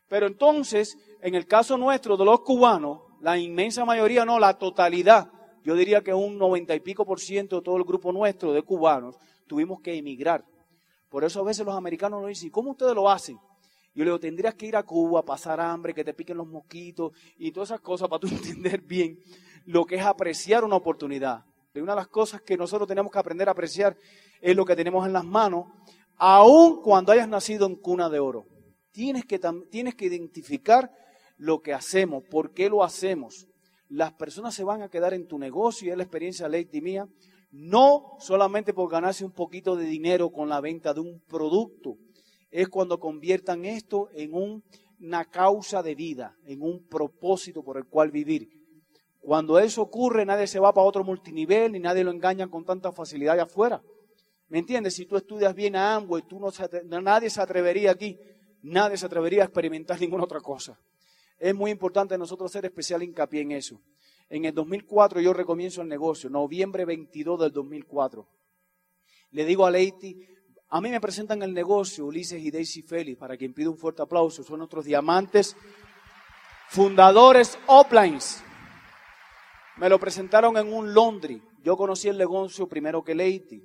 Pero 0.07 0.27
entonces, 0.27 0.95
en 1.23 1.33
el 1.33 1.47
caso 1.47 1.75
nuestro 1.75 2.17
de 2.17 2.25
los 2.25 2.41
cubanos, 2.41 2.99
la 3.19 3.39
inmensa 3.39 3.83
mayoría, 3.83 4.25
no, 4.25 4.37
la 4.37 4.59
totalidad, 4.59 5.31
yo 5.63 5.75
diría 5.75 6.01
que 6.01 6.13
un 6.13 6.37
noventa 6.37 6.75
y 6.75 6.79
pico 6.79 7.05
por 7.05 7.19
ciento 7.19 7.57
de 7.57 7.61
todo 7.61 7.77
el 7.77 7.83
grupo 7.83 8.11
nuestro 8.11 8.53
de 8.53 8.63
cubanos 8.63 9.15
tuvimos 9.47 9.81
que 9.81 9.93
emigrar. 9.95 10.43
Por 11.09 11.23
eso 11.23 11.41
a 11.41 11.43
veces 11.43 11.65
los 11.65 11.75
americanos 11.75 12.21
nos 12.21 12.29
dicen, 12.29 12.49
¿cómo 12.49 12.71
ustedes 12.71 12.95
lo 12.95 13.09
hacen? 13.09 13.37
Yo 13.93 14.05
le 14.05 14.05
digo, 14.05 14.19
tendrías 14.19 14.55
que 14.55 14.67
ir 14.67 14.75
a 14.77 14.83
Cuba, 14.83 15.23
pasar 15.23 15.59
hambre, 15.59 15.93
que 15.93 16.03
te 16.03 16.13
piquen 16.13 16.37
los 16.37 16.47
mosquitos 16.47 17.11
y 17.37 17.51
todas 17.51 17.69
esas 17.69 17.81
cosas 17.81 18.07
para 18.07 18.21
tú 18.21 18.27
entender 18.31 18.81
bien 18.81 19.19
lo 19.65 19.85
que 19.85 19.95
es 19.95 20.05
apreciar 20.05 20.63
una 20.63 20.77
oportunidad. 20.77 21.43
Una 21.75 21.93
de 21.93 21.97
las 21.97 22.07
cosas 22.07 22.41
que 22.41 22.57
nosotros 22.57 22.87
tenemos 22.87 23.11
que 23.11 23.19
aprender 23.19 23.47
a 23.47 23.51
apreciar 23.51 23.95
es 24.41 24.55
lo 24.55 24.65
que 24.65 24.75
tenemos 24.75 25.05
en 25.05 25.13
las 25.13 25.23
manos, 25.23 25.65
aun 26.17 26.81
cuando 26.81 27.11
hayas 27.11 27.27
nacido 27.27 27.65
en 27.67 27.75
cuna 27.75 28.09
de 28.09 28.19
oro. 28.19 28.45
Tienes 28.91 29.25
que, 29.25 29.39
tienes 29.69 29.95
que 29.95 30.05
identificar 30.05 30.91
lo 31.37 31.61
que 31.61 31.73
hacemos, 31.73 32.23
por 32.29 32.53
qué 32.53 32.69
lo 32.69 32.83
hacemos 32.83 33.47
las 33.91 34.13
personas 34.13 34.55
se 34.55 34.63
van 34.63 34.81
a 34.81 34.89
quedar 34.89 35.13
en 35.13 35.27
tu 35.27 35.37
negocio, 35.37 35.87
y 35.87 35.91
es 35.91 35.97
la 35.97 36.03
experiencia 36.03 36.47
Lady 36.47 36.79
mía, 36.79 37.09
no 37.51 38.15
solamente 38.19 38.73
por 38.73 38.89
ganarse 38.89 39.25
un 39.25 39.33
poquito 39.33 39.75
de 39.75 39.83
dinero 39.83 40.31
con 40.31 40.47
la 40.47 40.61
venta 40.61 40.93
de 40.93 41.01
un 41.01 41.19
producto, 41.27 41.97
es 42.49 42.69
cuando 42.69 43.01
conviertan 43.01 43.65
esto 43.65 44.09
en 44.13 44.31
una 44.33 45.25
causa 45.25 45.83
de 45.83 45.95
vida, 45.95 46.37
en 46.45 46.61
un 46.61 46.87
propósito 46.87 47.63
por 47.63 47.77
el 47.77 47.85
cual 47.85 48.11
vivir. 48.11 48.49
Cuando 49.19 49.59
eso 49.59 49.81
ocurre, 49.81 50.25
nadie 50.25 50.47
se 50.47 50.59
va 50.59 50.73
para 50.73 50.87
otro 50.87 51.03
multinivel, 51.03 51.73
ni 51.73 51.79
nadie 51.79 52.05
lo 52.05 52.11
engaña 52.11 52.47
con 52.47 52.63
tanta 52.63 52.93
facilidad 52.93 53.33
allá 53.33 53.43
afuera. 53.43 53.83
¿Me 54.47 54.59
entiendes? 54.59 54.95
Si 54.95 55.05
tú 55.05 55.17
estudias 55.17 55.53
bien 55.53 55.75
a 55.75 55.95
Amway, 55.95 56.23
tú 56.23 56.39
no 56.39 57.01
nadie 57.01 57.29
se 57.29 57.41
atrevería 57.41 57.91
aquí, 57.91 58.17
nadie 58.61 58.95
se 58.95 59.05
atrevería 59.05 59.41
a 59.41 59.45
experimentar 59.45 59.99
ninguna 59.99 60.23
otra 60.23 60.39
cosa. 60.39 60.79
Es 61.41 61.55
muy 61.55 61.71
importante 61.71 62.15
nosotros 62.19 62.51
hacer 62.51 62.65
especial 62.65 63.01
hincapié 63.01 63.41
en 63.41 63.53
eso. 63.53 63.81
En 64.29 64.45
el 64.45 64.53
2004 64.53 65.21
yo 65.21 65.33
recomienzo 65.33 65.81
el 65.81 65.87
negocio, 65.87 66.29
noviembre 66.29 66.85
22 66.85 67.39
del 67.39 67.51
2004. 67.51 68.29
Le 69.31 69.45
digo 69.45 69.65
a 69.65 69.71
Leiti, 69.71 70.23
a 70.69 70.79
mí 70.79 70.91
me 70.91 71.01
presentan 71.01 71.41
el 71.41 71.51
negocio 71.51 72.05
Ulises 72.05 72.39
y 72.39 72.51
Daisy 72.51 72.83
Félix, 72.83 73.17
para 73.17 73.37
quien 73.37 73.55
pido 73.55 73.71
un 73.71 73.77
fuerte 73.79 74.03
aplauso. 74.03 74.43
Son 74.43 74.59
nuestros 74.59 74.85
diamantes, 74.85 75.57
fundadores 76.69 77.57
Uplines. 77.67 78.43
Me 79.77 79.89
lo 79.89 79.99
presentaron 79.99 80.57
en 80.57 80.71
un 80.71 80.93
Londres. 80.93 81.41
Yo 81.63 81.75
conocí 81.75 82.07
el 82.07 82.19
negocio 82.19 82.67
primero 82.67 83.03
que 83.03 83.15
Leiti. 83.15 83.63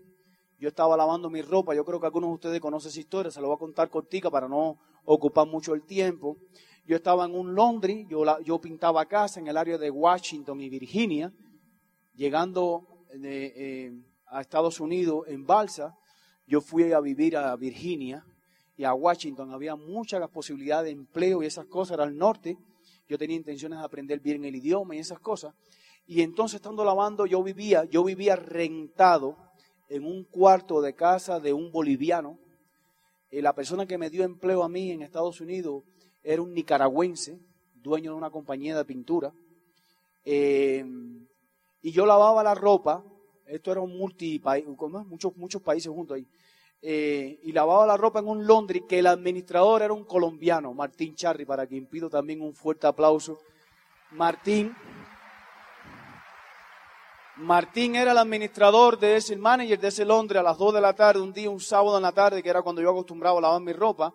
Yo 0.59 0.71
estaba 0.71 0.97
lavando 0.97 1.29
mi 1.29 1.43
ropa. 1.43 1.75
Yo 1.75 1.85
creo 1.85 2.01
que 2.01 2.07
algunos 2.07 2.31
de 2.31 2.35
ustedes 2.37 2.61
conocen 2.61 2.89
esa 2.89 3.01
historia. 3.01 3.31
Se 3.31 3.43
lo 3.43 3.49
voy 3.49 3.57
a 3.57 3.59
contar 3.59 3.91
cortica 3.91 4.31
para 4.31 4.49
no 4.49 4.79
ocupar 5.05 5.47
mucho 5.47 5.75
el 5.75 5.85
tiempo. 5.85 6.39
Yo 6.87 6.97
estaba 6.97 7.25
en 7.25 7.35
un 7.35 7.55
Londres, 7.55 8.07
yo, 8.09 8.61
pintaba 8.61 9.07
casa 9.07 9.41
en 9.41 9.49
el 9.49 9.57
área 9.57 9.77
de 9.77 9.91
Washington 9.91 10.61
y 10.61 10.69
Virginia, 10.69 11.33
llegando 12.15 13.07
eh, 13.13 13.93
a 14.27 14.41
Estados 14.41 14.79
Unidos 14.79 15.25
en 15.27 15.45
balsa, 15.45 15.97
yo 16.47 16.61
fui 16.61 16.93
a 16.93 17.01
vivir 17.01 17.37
a 17.37 17.57
Virginia 17.57 18.25
y 18.77 18.85
a 18.85 18.95
Washington. 18.95 19.53
Había 19.53 19.75
muchas 19.75 20.29
posibilidades 20.31 20.87
de 20.87 20.93
empleo 20.93 21.43
y 21.43 21.47
esas 21.47 21.67
cosas, 21.67 21.95
era 21.95 22.05
al 22.05 22.17
norte. 22.17 22.57
Yo 23.09 23.19
tenía 23.19 23.37
intenciones 23.37 23.81
de 23.81 23.85
aprender 23.85 24.21
bien 24.21 24.45
el 24.45 24.55
idioma 24.55 24.95
y 24.95 25.01
esas 25.01 25.19
cosas. 25.19 25.55
Y 26.07 26.23
entonces 26.23 26.57
estando 26.57 26.85
lavando, 26.85 27.27
yo 27.27 27.43
vivía, 27.43 27.85
yo 27.85 28.05
vivía 28.05 28.37
rentado 28.37 29.37
en 29.89 30.05
un 30.05 30.23
cuarto 30.25 30.81
de 30.81 30.95
casa 30.95 31.41
de 31.41 31.53
un 31.53 31.73
boliviano. 31.73 32.39
Eh, 33.31 33.43
la 33.43 33.55
persona 33.55 33.87
que 33.87 33.99
me 33.99 34.09
dio 34.09 34.23
empleo 34.23 34.63
a 34.63 34.69
mí 34.69 34.93
en 34.93 35.03
Estados 35.03 35.41
Unidos 35.41 35.83
era 36.27 36.43
un 36.43 36.53
nicaragüense, 36.53 37.39
dueño 37.73 38.11
de 38.11 38.17
una 38.17 38.31
compañía 38.31 38.77
de 38.77 38.85
pintura. 38.85 39.33
Eh, 40.25 40.85
y 41.83 41.93
yo 41.93 42.05
lavaba 42.05 42.43
la 42.43 42.53
ropa, 42.53 43.05
esto 43.47 43.71
era 43.71 43.81
un 43.81 43.97
multi 43.97 44.43
muchos, 45.07 45.37
muchos 45.37 45.63
países 45.63 45.93
juntos 45.93 46.17
ahí. 46.17 46.27
Eh, 46.83 47.39
y 47.45 47.53
lavaba 47.53 47.87
la 47.87 47.97
ropa 47.97 48.19
en 48.19 48.27
un 48.27 48.45
Londres 48.45 48.83
que 48.89 48.99
el 48.99 49.07
administrador 49.07 49.83
era 49.83 49.93
un 49.93 50.05
colombiano, 50.05 50.75
Martín 50.75 51.15
Charri, 51.15 51.45
para 51.45 51.65
quien 51.65 51.87
pido 51.87 52.11
también 52.11 52.41
un 52.41 52.55
fuerte 52.55 52.89
aplauso. 52.89 53.39
Martín, 54.11 54.75
Martín 57.37 57.95
era 57.95 58.11
el 58.11 58.19
administrador 58.19 58.99
de 58.99 59.17
ese, 59.17 59.35
el 59.35 59.39
manager 59.39 59.79
de 59.79 59.89
ese 59.89 60.05
Londres 60.05 60.41
a 60.41 60.43
las 60.43 60.59
2 60.59 60.75
de 60.75 60.81
la 60.81 60.93
tarde, 60.93 61.21
un 61.21 61.33
día, 61.33 61.51
un 61.51 61.61
sábado 61.61 61.99
en 61.99 62.03
la 62.03 62.13
tarde, 62.13 62.43
que 62.43 62.51
era 62.51 62.63
cuando 62.63 62.83
yo 62.83 62.91
acostumbraba 62.91 63.39
a 63.39 63.43
lavar 63.43 63.63
mi 63.63 63.73
ropa. 63.73 64.13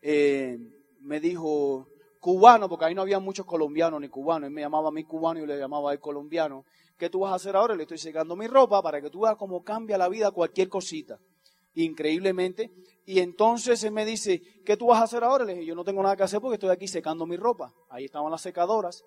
Eh, 0.00 0.56
me 1.02 1.20
dijo, 1.20 1.88
cubano, 2.20 2.68
porque 2.68 2.84
ahí 2.84 2.94
no 2.94 3.02
había 3.02 3.18
muchos 3.18 3.44
colombianos 3.44 4.00
ni 4.00 4.08
cubanos, 4.08 4.46
él 4.46 4.52
me 4.52 4.60
llamaba 4.60 4.88
a 4.88 4.92
mí 4.92 5.04
cubano 5.04 5.40
y 5.40 5.46
le 5.46 5.58
llamaba 5.58 5.90
a 5.90 5.92
él 5.92 6.00
colombiano. 6.00 6.64
¿Qué 6.96 7.10
tú 7.10 7.20
vas 7.20 7.32
a 7.32 7.34
hacer 7.34 7.56
ahora? 7.56 7.74
Le 7.74 7.82
estoy 7.82 7.98
secando 7.98 8.36
mi 8.36 8.46
ropa 8.46 8.80
para 8.80 9.00
que 9.00 9.10
tú 9.10 9.22
veas 9.22 9.36
cómo 9.36 9.64
cambia 9.64 9.98
la 9.98 10.08
vida 10.08 10.30
cualquier 10.30 10.68
cosita. 10.68 11.18
Increíblemente. 11.74 12.70
Y 13.04 13.18
entonces 13.18 13.82
él 13.82 13.92
me 13.92 14.04
dice, 14.04 14.40
¿qué 14.64 14.76
tú 14.76 14.86
vas 14.86 15.00
a 15.00 15.04
hacer 15.04 15.24
ahora? 15.24 15.44
Le 15.44 15.54
dije, 15.54 15.66
yo 15.66 15.74
no 15.74 15.82
tengo 15.82 16.00
nada 16.02 16.16
que 16.16 16.22
hacer 16.22 16.40
porque 16.40 16.54
estoy 16.54 16.70
aquí 16.70 16.86
secando 16.86 17.26
mi 17.26 17.36
ropa. 17.36 17.72
Ahí 17.90 18.04
estaban 18.04 18.30
las 18.30 18.42
secadoras. 18.42 19.02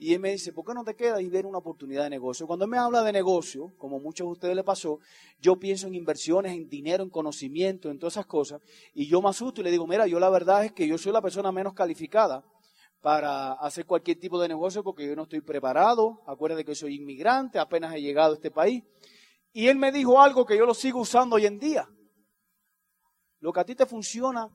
Y 0.00 0.14
él 0.14 0.20
me 0.20 0.30
dice, 0.30 0.52
¿por 0.52 0.64
qué 0.64 0.74
no 0.74 0.84
te 0.84 0.94
quedas 0.94 1.20
y 1.20 1.28
ver 1.28 1.44
una 1.44 1.58
oportunidad 1.58 2.04
de 2.04 2.10
negocio? 2.10 2.46
Cuando 2.46 2.64
él 2.64 2.70
me 2.70 2.78
habla 2.78 3.02
de 3.02 3.12
negocio, 3.12 3.72
como 3.78 3.98
muchos 3.98 4.28
de 4.28 4.32
ustedes 4.32 4.54
le 4.54 4.62
pasó, 4.62 5.00
yo 5.40 5.56
pienso 5.56 5.88
en 5.88 5.96
inversiones, 5.96 6.52
en 6.52 6.68
dinero, 6.68 7.02
en 7.02 7.10
conocimiento, 7.10 7.90
en 7.90 7.98
todas 7.98 8.14
esas 8.14 8.26
cosas. 8.26 8.62
Y 8.94 9.08
yo 9.08 9.20
me 9.20 9.28
asusto 9.28 9.60
y 9.60 9.64
le 9.64 9.72
digo, 9.72 9.88
mira, 9.88 10.06
yo 10.06 10.20
la 10.20 10.30
verdad 10.30 10.64
es 10.64 10.72
que 10.72 10.86
yo 10.86 10.96
soy 10.98 11.12
la 11.12 11.20
persona 11.20 11.50
menos 11.50 11.74
calificada 11.74 12.44
para 13.00 13.54
hacer 13.54 13.86
cualquier 13.86 14.20
tipo 14.20 14.40
de 14.40 14.46
negocio 14.46 14.84
porque 14.84 15.04
yo 15.04 15.16
no 15.16 15.24
estoy 15.24 15.40
preparado. 15.40 16.22
Acuérdate 16.28 16.64
que 16.64 16.76
soy 16.76 16.94
inmigrante, 16.94 17.58
apenas 17.58 17.92
he 17.96 18.00
llegado 18.00 18.32
a 18.32 18.34
este 18.36 18.52
país. 18.52 18.84
Y 19.52 19.66
él 19.66 19.78
me 19.78 19.90
dijo 19.90 20.20
algo 20.20 20.46
que 20.46 20.56
yo 20.56 20.64
lo 20.64 20.74
sigo 20.74 21.00
usando 21.00 21.34
hoy 21.34 21.46
en 21.46 21.58
día. 21.58 21.88
Lo 23.40 23.52
que 23.52 23.58
a 23.58 23.64
ti 23.64 23.74
te 23.74 23.84
funciona, 23.84 24.48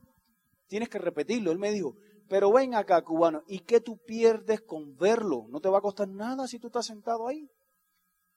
tienes 0.68 0.88
que 0.88 0.98
repetirlo. 0.98 1.52
Él 1.52 1.58
me 1.58 1.70
dijo, 1.70 1.96
pero 2.28 2.52
ven 2.52 2.74
acá, 2.74 3.02
cubano, 3.02 3.42
¿y 3.46 3.60
qué 3.60 3.80
tú 3.80 3.98
pierdes 3.98 4.62
con 4.62 4.96
verlo? 4.96 5.46
No 5.48 5.60
te 5.60 5.68
va 5.68 5.78
a 5.78 5.82
costar 5.82 6.08
nada 6.08 6.46
si 6.46 6.58
tú 6.58 6.68
estás 6.68 6.86
sentado 6.86 7.28
ahí. 7.28 7.48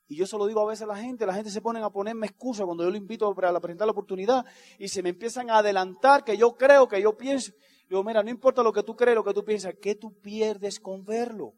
Y 0.07 0.15
yo 0.15 0.25
se 0.25 0.37
lo 0.37 0.47
digo 0.47 0.61
a 0.61 0.65
veces 0.65 0.83
a 0.83 0.87
la 0.87 0.97
gente, 0.97 1.25
la 1.25 1.33
gente 1.33 1.49
se 1.51 1.61
pone 1.61 1.81
a 1.81 1.89
ponerme 1.89 2.27
excusas 2.27 2.65
cuando 2.65 2.83
yo 2.83 2.89
lo 2.89 2.97
invito 2.97 3.27
a 3.27 3.59
presentar 3.59 3.85
la 3.85 3.91
oportunidad 3.91 4.45
y 4.79 4.87
se 4.87 5.03
me 5.03 5.09
empiezan 5.09 5.49
a 5.49 5.57
adelantar 5.57 6.23
que 6.23 6.37
yo 6.37 6.55
creo, 6.55 6.87
que 6.87 7.01
yo 7.01 7.17
pienso. 7.17 7.51
Digo, 7.89 8.03
mira, 8.03 8.23
no 8.23 8.29
importa 8.29 8.63
lo 8.63 8.71
que 8.71 8.83
tú 8.83 8.95
crees, 8.95 9.15
lo 9.15 9.23
que 9.23 9.33
tú 9.33 9.43
piensas, 9.43 9.73
¿qué 9.81 9.95
tú 9.95 10.17
pierdes 10.21 10.79
con 10.79 11.03
verlo? 11.03 11.53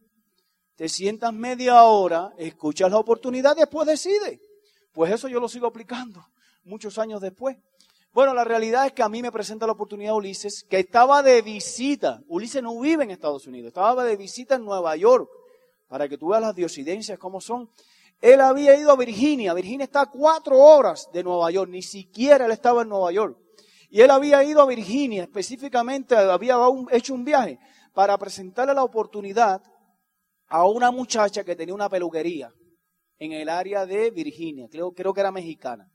Te 0.75 0.89
sientas 0.89 1.33
media 1.33 1.83
hora, 1.83 2.31
escuchas 2.37 2.89
la 2.89 2.97
oportunidad 2.97 3.55
y 3.55 3.61
después 3.61 3.87
decides. 3.87 4.39
Pues 4.93 5.11
eso 5.11 5.27
yo 5.27 5.39
lo 5.39 5.47
sigo 5.47 5.67
aplicando 5.67 6.23
muchos 6.63 6.97
años 6.97 7.21
después. 7.21 7.57
Bueno, 8.11 8.33
la 8.33 8.43
realidad 8.43 8.87
es 8.87 8.93
que 8.93 9.03
a 9.03 9.09
mí 9.09 9.21
me 9.21 9.31
presenta 9.31 9.67
la 9.67 9.73
oportunidad 9.73 10.15
Ulises, 10.15 10.65
que 10.67 10.79
estaba 10.79 11.21
de 11.21 11.41
visita. 11.43 12.21
Ulises 12.27 12.63
no 12.63 12.79
vive 12.79 13.03
en 13.03 13.11
Estados 13.11 13.45
Unidos, 13.45 13.67
estaba 13.67 14.03
de 14.03 14.15
visita 14.15 14.55
en 14.55 14.65
Nueva 14.65 14.95
York, 14.95 15.29
para 15.87 16.09
que 16.09 16.17
tú 16.17 16.29
veas 16.29 16.41
las 16.41 16.55
diosidencias 16.55 17.19
cómo 17.19 17.39
son. 17.39 17.69
Él 18.19 18.41
había 18.41 18.75
ido 18.75 18.91
a 18.91 18.97
Virginia, 18.97 19.53
Virginia 19.53 19.83
está 19.83 20.01
a 20.01 20.09
cuatro 20.09 20.57
horas 20.57 21.07
de 21.13 21.23
Nueva 21.23 21.51
York, 21.51 21.69
ni 21.69 21.83
siquiera 21.83 22.45
él 22.45 22.51
estaba 22.51 22.81
en 22.81 22.89
Nueva 22.89 23.11
York. 23.11 23.37
Y 23.91 24.01
él 24.01 24.09
había 24.09 24.43
ido 24.43 24.61
a 24.61 24.65
Virginia, 24.65 25.23
específicamente 25.23 26.15
había 26.15 26.57
hecho 26.91 27.13
un 27.13 27.23
viaje 27.23 27.59
para 27.93 28.17
presentarle 28.17 28.73
la 28.73 28.83
oportunidad 28.83 29.61
a 30.47 30.67
una 30.67 30.89
muchacha 30.89 31.43
que 31.43 31.55
tenía 31.55 31.75
una 31.75 31.89
peluquería 31.89 32.51
en 33.19 33.33
el 33.33 33.49
área 33.49 33.85
de 33.85 34.09
Virginia, 34.09 34.67
creo, 34.69 34.93
creo 34.93 35.13
que 35.13 35.19
era 35.21 35.31
mexicana 35.31 35.87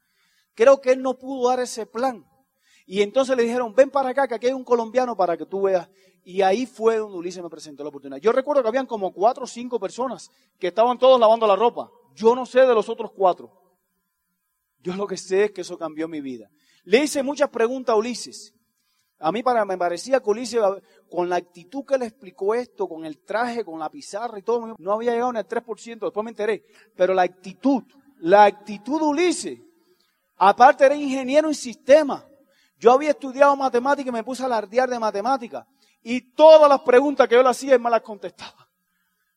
Creo 0.55 0.81
que 0.81 0.93
él 0.93 1.03
no 1.03 1.19
pudo 1.19 1.49
dar 1.49 1.61
ese 1.61 1.87
plan. 1.87 2.25
Y 2.87 3.03
entonces 3.03 3.37
le 3.37 3.43
dijeron, 3.43 3.75
ven 3.75 3.91
para 3.91 4.11
acá, 4.11 4.29
que 4.29 4.35
aquí 4.35 4.47
hay 4.47 4.53
un 4.53 4.65
colombiano 4.65 5.17
para 5.17 5.37
que 5.37 5.47
tú 5.47 5.63
veas. 5.63 5.89
Y 6.23 6.43
ahí 6.43 6.67
fue 6.67 6.97
donde 6.97 7.19
Ulises 7.19 7.43
me 7.43 7.51
presentó 7.51 7.83
la 7.83 7.89
oportunidad. 7.89 8.21
Yo 8.21 8.33
recuerdo 8.33 8.63
que 8.63 8.69
habían 8.69 8.87
como 8.87 9.13
cuatro 9.13 9.45
o 9.45 9.47
cinco 9.47 9.79
personas 9.79 10.31
que 10.59 10.69
estaban 10.69 10.99
todos 10.99 11.19
lavando 11.19 11.47
la 11.47 11.57
ropa. 11.57 11.91
Yo 12.15 12.35
no 12.35 12.47
sé 12.47 12.61
de 12.61 12.75
los 12.75 12.89
otros 12.89 13.11
cuatro. 13.13 13.53
Yo 14.81 14.95
lo 14.95 15.07
que 15.07 15.17
sé 15.17 15.45
es 15.45 15.53
que 15.53 15.63
eso 15.63 15.79
cambió 15.79 16.09
mi 16.09 16.21
vida. 16.21 16.51
Le 16.85 17.05
hice 17.05 17.23
muchas 17.23 17.49
preguntas 17.49 17.95
a 17.95 17.97
Ulises. 17.97 18.55
A 19.19 19.33
mí 19.33 19.43
para, 19.43 19.65
me 19.65 19.79
parecía 19.79 20.21
que 20.21 20.31
Ulises, 20.31 20.61
con 21.09 21.29
la 21.29 21.37
actitud 21.37 21.85
que 21.85 21.97
le 21.97 22.07
explicó 22.07 22.55
esto, 22.55 22.87
con 22.87 23.07
el 23.07 23.19
traje, 23.25 23.65
con 23.65 23.79
la 23.79 23.91
pizarra 23.91 24.39
y 24.39 24.43
todo, 24.43 24.75
no 24.79 24.93
había 24.93 25.13
llegado 25.13 25.33
ni 25.33 25.39
al 25.39 25.49
3%, 25.49 25.99
después 26.01 26.25
me 26.25 26.31
enteré. 26.31 26.65
Pero 26.95 27.15
la 27.15 27.23
actitud, 27.23 27.83
la 28.19 28.45
actitud 28.45 29.01
de 29.01 29.07
Ulises, 29.07 29.61
aparte 30.37 30.85
era 30.85 30.95
ingeniero 30.95 31.49
en 31.49 31.55
sistemas. 31.55 32.25
Yo 32.79 32.93
había 32.93 33.11
estudiado 33.11 33.57
matemática 33.57 34.09
y 34.09 34.13
me 34.13 34.25
puse 34.25 34.43
a 34.43 34.47
alardear 34.47 34.89
de 34.89 34.99
matemática. 34.99 35.67
Y 36.03 36.33
todas 36.33 36.69
las 36.69 36.81
preguntas 36.81 37.29
que 37.29 37.35
yo 37.35 37.43
le 37.43 37.49
hacía, 37.49 37.75
él 37.75 37.81
me 37.81 37.91
las 37.91 38.03
contestaba. 38.03 38.69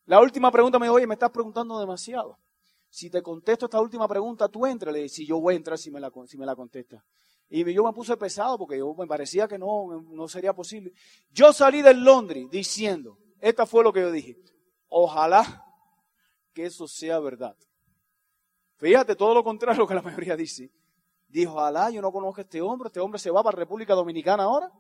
La 0.06 0.20
última 0.22 0.51
pregunta 0.51 0.80
me 0.80 0.86
dijo, 0.86 0.96
oye, 0.96 1.08
me 1.08 1.13
estás 1.13 1.32
preguntando 1.32 1.80
demasiado. 1.80 2.39
Si 2.89 3.10
te 3.10 3.22
contesto 3.22 3.66
esta 3.66 3.80
última 3.80 4.08
pregunta, 4.08 4.48
tú 4.48 4.66
entra. 4.66 4.92
Le 4.92 5.00
dije, 5.00 5.10
si 5.10 5.25
yo 5.25 5.39
voy 5.39 5.54
a 5.54 5.58
entrar 5.58 5.77
si 5.77 5.92
me 5.92 6.00
la, 6.00 6.10
contestas. 6.10 7.04
Y 7.50 7.74
yo 7.74 7.84
me 7.84 7.94
puse 7.94 8.18
pesado 8.18 8.58
porque 8.58 8.77
yo 8.77 8.94
me 8.94 9.08
parecía 9.08 9.48
que 9.48 9.58
no, 9.58 10.01
no 10.01 10.27
sería 10.27 10.54
posible. 10.54 10.94
Yo 11.30 11.54
salí 11.54 11.82
del 11.82 12.04
Londres 12.04 12.48
diciendo, 12.50 13.18
esta 13.39 13.66
fue 13.66 13.84
lo 13.84 13.94
que 13.94 14.01
yo 14.01 14.12
dije, 14.12 14.38
ojalá 14.88 15.63
que 16.54 16.66
eso 16.66 16.88
sea 16.88 17.20
verdad. 17.20 17.56
Fíjate, 18.77 19.16
todo 19.16 19.34
lo 19.34 19.44
contrario 19.44 19.88
que 19.88 19.94
la 19.94 20.01
mayoría 20.01 20.36
dice. 20.36 20.72
Dijo, 21.27 21.53
ojalá 21.53 21.89
yo 21.89 22.01
no 22.01 22.12
conozco 22.12 22.41
a 22.41 22.43
este 22.43 22.62
hombre, 22.62 22.88
este 22.88 23.00
hombre 23.00 23.19
se 23.19 23.31
va 23.31 23.43
para 23.43 23.57
República 23.57 23.93
Dominicana 23.93 24.43
ahora, 24.43 24.72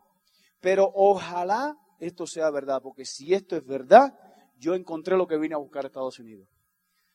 pero 0.59 0.91
ojalá 0.95 1.77
esto 1.99 2.25
sea 2.25 2.49
verdad, 2.49 2.81
porque 2.81 3.05
si 3.05 3.33
esto 3.33 3.55
es 3.55 3.65
verdad, 3.65 4.17
yo 4.57 4.73
encontré 4.73 5.17
lo 5.17 5.27
que 5.27 5.37
vine 5.37 5.55
a 5.55 5.59
buscar 5.59 5.83
a 5.83 5.87
Estados 5.87 6.19
Unidos. 6.19 6.47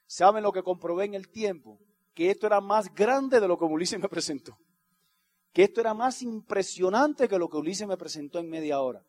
¿Saben 0.07 0.43
lo 0.43 0.53
que 0.53 0.63
comprobé 0.63 1.07
en 1.07 1.15
el 1.15 1.29
tiempo? 1.29 1.79
Que 2.15 2.31
esto 2.31 2.47
era 2.47 2.61
más 2.61 2.95
grande 2.95 3.41
de 3.41 3.49
lo 3.49 3.59
que 3.59 3.65
Ulises 3.65 3.99
me 3.99 4.09
presentó 4.09 4.59
que 5.53 5.65
esto 5.65 5.81
era 5.81 5.95
más 5.95 6.23
impresionante 6.23 7.29
que 7.29 7.39
lo 7.39 7.49
que 7.49 7.59
Ulises 7.59 7.87
me 7.87 7.97
presentó 7.97 8.39
en 8.39 8.49
media 8.49 8.81
hora. 8.81 9.03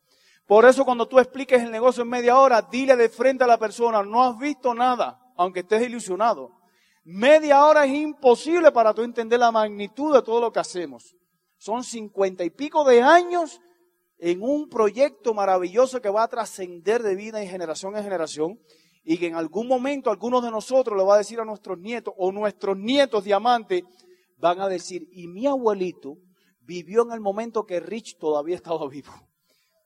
Por 0.46 0.66
eso 0.66 0.84
cuando 0.84 1.08
tú 1.08 1.18
expliques 1.18 1.62
el 1.62 1.70
negocio 1.70 2.02
en 2.02 2.10
media 2.10 2.38
hora, 2.38 2.60
dile 2.62 2.96
de 2.96 3.08
frente 3.08 3.44
a 3.44 3.46
la 3.46 3.58
persona, 3.58 4.02
no 4.02 4.22
has 4.22 4.38
visto 4.38 4.74
nada, 4.74 5.18
aunque 5.36 5.60
estés 5.60 5.82
ilusionado. 5.82 6.50
Media 7.04 7.66
hora 7.66 7.84
es 7.84 7.92
imposible 7.92 8.72
para 8.72 8.94
tú 8.94 9.02
entender 9.02 9.38
la 9.38 9.52
magnitud 9.52 10.14
de 10.14 10.22
todo 10.22 10.40
lo 10.40 10.50
que 10.50 10.60
hacemos. 10.60 11.14
Son 11.58 11.84
cincuenta 11.84 12.44
y 12.44 12.50
pico 12.50 12.82
de 12.84 13.02
años 13.02 13.60
en 14.18 14.42
un 14.42 14.70
proyecto 14.70 15.34
maravilloso 15.34 16.00
que 16.00 16.08
va 16.08 16.22
a 16.22 16.28
trascender 16.28 17.02
de 17.02 17.14
vida 17.14 17.42
en 17.42 17.48
generación 17.48 17.94
en 17.96 18.04
generación 18.04 18.58
y 19.04 19.18
que 19.18 19.26
en 19.26 19.34
algún 19.34 19.68
momento 19.68 20.10
algunos 20.10 20.42
de 20.42 20.50
nosotros 20.50 20.96
le 20.96 21.04
va 21.04 21.16
a 21.16 21.18
decir 21.18 21.38
a 21.40 21.44
nuestros 21.44 21.78
nietos 21.78 22.14
o 22.16 22.32
nuestros 22.32 22.76
nietos 22.78 23.22
diamantes 23.22 23.82
van 24.38 24.60
a 24.60 24.68
decir, 24.68 25.06
y 25.12 25.28
mi 25.28 25.46
abuelito 25.46 26.16
vivió 26.60 27.02
en 27.02 27.12
el 27.12 27.20
momento 27.20 27.64
que 27.64 27.80
Rich 27.80 28.16
todavía 28.18 28.56
estaba 28.56 28.88
vivo. 28.88 29.12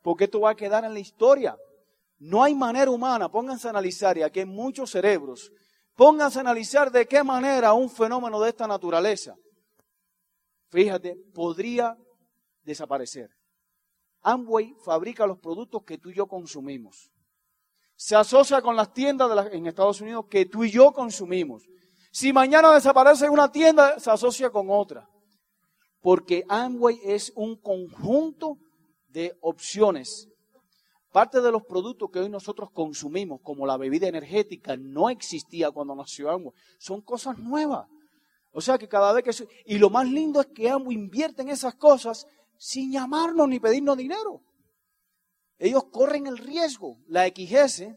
Porque 0.02 0.24
esto 0.24 0.40
va 0.40 0.50
a 0.50 0.56
quedar 0.56 0.84
en 0.84 0.94
la 0.94 1.00
historia. 1.00 1.56
No 2.18 2.42
hay 2.42 2.54
manera 2.54 2.90
humana, 2.90 3.28
pónganse 3.28 3.66
a 3.66 3.70
analizar, 3.70 4.16
y 4.18 4.22
aquí 4.22 4.40
hay 4.40 4.46
muchos 4.46 4.90
cerebros, 4.90 5.50
pónganse 5.98 6.38
a 6.38 6.42
analizar 6.42 6.92
de 6.92 7.06
qué 7.06 7.24
manera 7.24 7.72
un 7.72 7.90
fenómeno 7.90 8.40
de 8.40 8.50
esta 8.50 8.68
naturaleza, 8.68 9.34
fíjate, 10.70 11.16
podría 11.34 11.98
desaparecer. 12.62 13.28
Amway 14.22 14.76
fabrica 14.84 15.26
los 15.26 15.38
productos 15.38 15.82
que 15.82 15.98
tú 15.98 16.10
y 16.10 16.14
yo 16.14 16.28
consumimos. 16.28 17.10
Se 17.96 18.14
asocia 18.14 18.62
con 18.62 18.76
las 18.76 18.92
tiendas 18.92 19.48
en 19.52 19.66
Estados 19.66 20.00
Unidos 20.00 20.26
que 20.30 20.46
tú 20.46 20.62
y 20.62 20.70
yo 20.70 20.92
consumimos. 20.92 21.64
Si 22.12 22.32
mañana 22.32 22.72
desaparece 22.72 23.28
una 23.28 23.50
tienda, 23.50 23.98
se 23.98 24.10
asocia 24.10 24.50
con 24.50 24.68
otra 24.70 25.08
porque 26.00 26.44
Amway 26.48 27.00
es 27.04 27.32
un 27.34 27.56
conjunto 27.56 28.58
de 29.08 29.36
opciones. 29.40 30.28
Parte 31.12 31.40
de 31.40 31.50
los 31.50 31.64
productos 31.64 32.10
que 32.10 32.18
hoy 32.18 32.28
nosotros 32.28 32.70
consumimos, 32.70 33.40
como 33.42 33.66
la 33.66 33.76
bebida 33.76 34.08
energética, 34.08 34.76
no 34.76 35.08
existía 35.08 35.70
cuando 35.70 35.94
nació 35.94 36.30
Amway. 36.30 36.54
Son 36.78 37.00
cosas 37.00 37.38
nuevas. 37.38 37.88
O 38.52 38.60
sea 38.60 38.78
que 38.78 38.88
cada 38.88 39.12
vez 39.12 39.24
que... 39.24 39.48
Y 39.66 39.78
lo 39.78 39.90
más 39.90 40.06
lindo 40.06 40.40
es 40.40 40.48
que 40.48 40.68
Amway 40.68 40.94
invierte 40.94 41.42
en 41.42 41.48
esas 41.48 41.74
cosas 41.74 42.26
sin 42.58 42.92
llamarnos 42.92 43.48
ni 43.48 43.58
pedirnos 43.58 43.96
dinero. 43.96 44.42
Ellos 45.58 45.84
corren 45.90 46.26
el 46.26 46.38
riesgo. 46.38 46.98
La 47.06 47.26
XS 47.26 47.88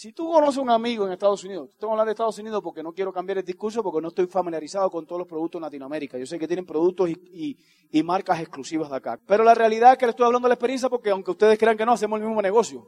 si 0.00 0.14
tú 0.14 0.30
conoces 0.30 0.56
un 0.56 0.70
amigo 0.70 1.06
en 1.06 1.12
Estados 1.12 1.44
Unidos, 1.44 1.76
tengo 1.78 1.90
que 1.90 1.92
hablar 1.92 2.06
de 2.06 2.12
Estados 2.12 2.38
Unidos 2.38 2.62
porque 2.64 2.82
no 2.82 2.90
quiero 2.90 3.12
cambiar 3.12 3.36
el 3.36 3.44
discurso 3.44 3.82
porque 3.82 4.00
no 4.00 4.08
estoy 4.08 4.26
familiarizado 4.28 4.90
con 4.90 5.04
todos 5.04 5.18
los 5.18 5.28
productos 5.28 5.58
en 5.58 5.64
Latinoamérica. 5.64 6.16
Yo 6.16 6.24
sé 6.24 6.38
que 6.38 6.46
tienen 6.46 6.64
productos 6.64 7.10
y, 7.10 7.54
marcas 8.02 8.40
exclusivas 8.40 8.88
de 8.88 8.96
acá. 8.96 9.20
Pero 9.26 9.44
la 9.44 9.52
realidad 9.52 9.92
es 9.92 9.98
que 9.98 10.06
le 10.06 10.12
estoy 10.12 10.24
hablando 10.24 10.46
de 10.46 10.52
la 10.52 10.54
experiencia 10.54 10.88
porque 10.88 11.10
aunque 11.10 11.32
ustedes 11.32 11.58
crean 11.58 11.76
que 11.76 11.84
no, 11.84 11.92
hacemos 11.92 12.18
el 12.18 12.24
mismo 12.24 12.40
negocio. 12.40 12.86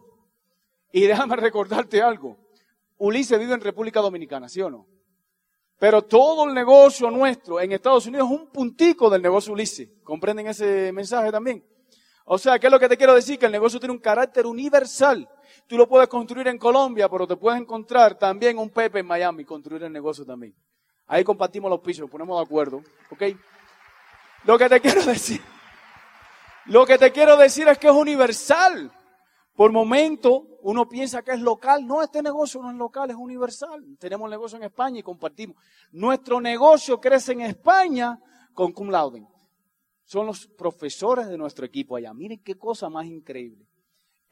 Y 0.90 1.02
déjame 1.02 1.36
recordarte 1.48 2.00
algo. 2.00 2.38
Ulises 2.96 3.38
vive 3.38 3.52
en 3.52 3.60
República 3.60 4.00
Dominicana, 4.00 4.48
¿sí 4.48 4.62
o 4.62 4.70
no? 4.70 4.86
Pero 5.78 6.00
todo 6.00 6.48
el 6.48 6.54
negocio 6.54 7.10
nuestro 7.10 7.60
en 7.60 7.72
Estados 7.72 8.06
Unidos 8.06 8.26
es 8.32 8.40
un 8.40 8.46
puntico 8.46 9.10
del 9.10 9.20
negocio 9.20 9.52
Ulises. 9.52 9.86
¿Comprenden 10.02 10.46
ese 10.46 10.90
mensaje 10.92 11.30
también? 11.30 11.62
O 12.24 12.38
sea, 12.38 12.58
¿qué 12.58 12.68
es 12.68 12.72
lo 12.72 12.80
que 12.80 12.88
te 12.88 12.96
quiero 12.96 13.14
decir? 13.14 13.38
Que 13.38 13.44
el 13.44 13.52
negocio 13.52 13.78
tiene 13.78 13.92
un 13.92 14.00
carácter 14.00 14.46
universal. 14.46 15.28
Tú 15.66 15.76
lo 15.76 15.88
puedes 15.88 16.08
construir 16.08 16.48
en 16.48 16.58
Colombia, 16.58 17.08
pero 17.08 17.26
te 17.26 17.36
puedes 17.36 17.60
encontrar 17.60 18.18
también 18.18 18.58
un 18.58 18.70
Pepe 18.70 19.00
en 19.00 19.06
Miami, 19.06 19.44
construir 19.44 19.82
el 19.84 19.92
negocio 19.92 20.24
también. 20.24 20.54
Ahí 21.06 21.24
compartimos 21.24 21.70
los 21.70 21.80
pisos, 21.80 22.10
ponemos 22.10 22.38
de 22.38 22.44
acuerdo, 22.44 22.82
¿ok? 23.10 23.22
Lo 24.44 24.58
que 24.58 24.68
te 24.68 24.80
quiero 24.80 25.02
decir, 25.06 25.40
lo 26.66 26.86
que 26.86 26.98
te 26.98 27.10
quiero 27.10 27.36
decir 27.36 27.68
es 27.68 27.78
que 27.78 27.88
es 27.88 27.92
universal. 27.92 28.90
Por 29.54 29.70
momento 29.70 30.46
uno 30.62 30.88
piensa 30.88 31.22
que 31.22 31.32
es 31.32 31.40
local. 31.40 31.86
No, 31.86 32.02
este 32.02 32.22
negocio 32.22 32.62
no 32.62 32.70
es 32.70 32.76
local, 32.76 33.10
es 33.10 33.16
universal. 33.16 33.84
Tenemos 33.98 34.30
negocio 34.30 34.56
en 34.56 34.64
España 34.64 35.00
y 35.00 35.02
compartimos. 35.02 35.56
Nuestro 35.92 36.40
negocio 36.40 37.00
crece 37.00 37.32
en 37.32 37.42
España 37.42 38.18
con 38.54 38.72
cum 38.72 38.88
laude. 38.88 39.26
Son 40.04 40.26
los 40.26 40.46
profesores 40.46 41.26
de 41.26 41.36
nuestro 41.36 41.66
equipo 41.66 41.96
allá. 41.96 42.12
Miren 42.14 42.42
qué 42.42 42.56
cosa 42.56 42.88
más 42.88 43.06
increíble. 43.06 43.66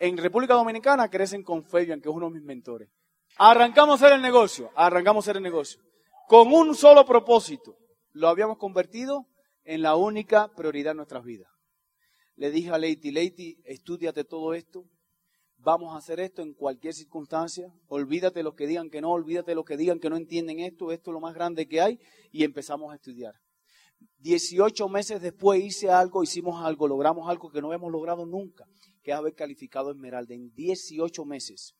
En 0.00 0.16
República 0.16 0.54
Dominicana 0.54 1.10
crecen 1.10 1.42
con 1.42 1.62
Fabian, 1.62 2.00
que 2.00 2.08
es 2.08 2.14
uno 2.14 2.30
de 2.30 2.32
mis 2.32 2.42
mentores. 2.42 2.88
Arrancamos 3.36 4.00
hacer 4.00 4.14
el 4.14 4.22
negocio, 4.22 4.70
arrancamos 4.74 5.26
hacer 5.26 5.36
el 5.36 5.42
negocio. 5.42 5.78
Con 6.26 6.50
un 6.54 6.74
solo 6.74 7.04
propósito. 7.04 7.76
Lo 8.12 8.28
habíamos 8.28 8.56
convertido 8.56 9.26
en 9.62 9.82
la 9.82 9.96
única 9.96 10.48
prioridad 10.56 10.92
de 10.92 10.96
nuestras 10.96 11.22
vidas. 11.22 11.50
Le 12.36 12.50
dije 12.50 12.70
a 12.70 12.78
Leiti, 12.78 13.10
Leiti, 13.10 13.58
estudiate 13.66 14.24
todo 14.24 14.54
esto. 14.54 14.86
Vamos 15.58 15.94
a 15.94 15.98
hacer 15.98 16.18
esto 16.18 16.40
en 16.40 16.54
cualquier 16.54 16.94
circunstancia. 16.94 17.70
Olvídate 17.88 18.42
los 18.42 18.54
que 18.54 18.66
digan 18.66 18.88
que 18.88 19.02
no, 19.02 19.10
olvídate 19.10 19.54
los 19.54 19.66
que 19.66 19.76
digan 19.76 20.00
que 20.00 20.08
no 20.08 20.16
entienden 20.16 20.60
esto. 20.60 20.92
Esto 20.92 21.10
es 21.10 21.12
lo 21.12 21.20
más 21.20 21.34
grande 21.34 21.68
que 21.68 21.82
hay. 21.82 22.00
Y 22.32 22.44
empezamos 22.44 22.90
a 22.90 22.94
estudiar. 22.94 23.34
18 24.18 24.88
meses 24.88 25.20
después 25.20 25.62
hice 25.62 25.90
algo, 25.90 26.22
hicimos 26.22 26.64
algo, 26.64 26.86
logramos 26.86 27.28
algo 27.28 27.50
que 27.50 27.62
no 27.62 27.72
hemos 27.72 27.90
logrado 27.90 28.26
nunca 28.26 28.66
que 29.02 29.10
es 29.10 29.16
haber 29.16 29.34
calificado 29.34 29.90
Esmeralda 29.90 30.34
en 30.34 30.52
18 30.54 31.24
meses. 31.24 31.74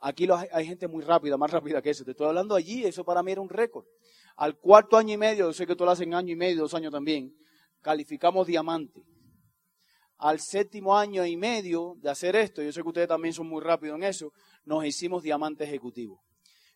Aquí 0.00 0.26
hay 0.50 0.66
gente 0.66 0.88
muy 0.88 1.04
rápida, 1.04 1.36
más 1.36 1.50
rápida 1.50 1.80
que 1.80 1.90
eso. 1.90 2.04
Te 2.04 2.10
estoy 2.10 2.26
hablando 2.26 2.54
allí, 2.54 2.84
eso 2.84 3.04
para 3.04 3.22
mí 3.22 3.32
era 3.32 3.40
un 3.40 3.48
récord. 3.48 3.84
Al 4.36 4.58
cuarto 4.58 4.96
año 4.96 5.14
y 5.14 5.16
medio, 5.16 5.46
yo 5.46 5.52
sé 5.52 5.66
que 5.66 5.76
tú 5.76 5.84
lo 5.84 5.92
haces 5.92 6.12
año 6.12 6.32
y 6.32 6.36
medio, 6.36 6.62
dos 6.62 6.74
años 6.74 6.90
también, 6.90 7.36
calificamos 7.80 8.46
diamante. 8.46 9.04
Al 10.18 10.40
séptimo 10.40 10.96
año 10.96 11.24
y 11.26 11.36
medio 11.36 11.94
de 11.98 12.10
hacer 12.10 12.34
esto, 12.36 12.62
yo 12.62 12.72
sé 12.72 12.82
que 12.82 12.88
ustedes 12.88 13.08
también 13.08 13.34
son 13.34 13.48
muy 13.48 13.60
rápidos 13.60 13.96
en 13.96 14.04
eso, 14.04 14.32
nos 14.64 14.84
hicimos 14.84 15.22
diamante 15.22 15.64
ejecutivo. 15.64 16.22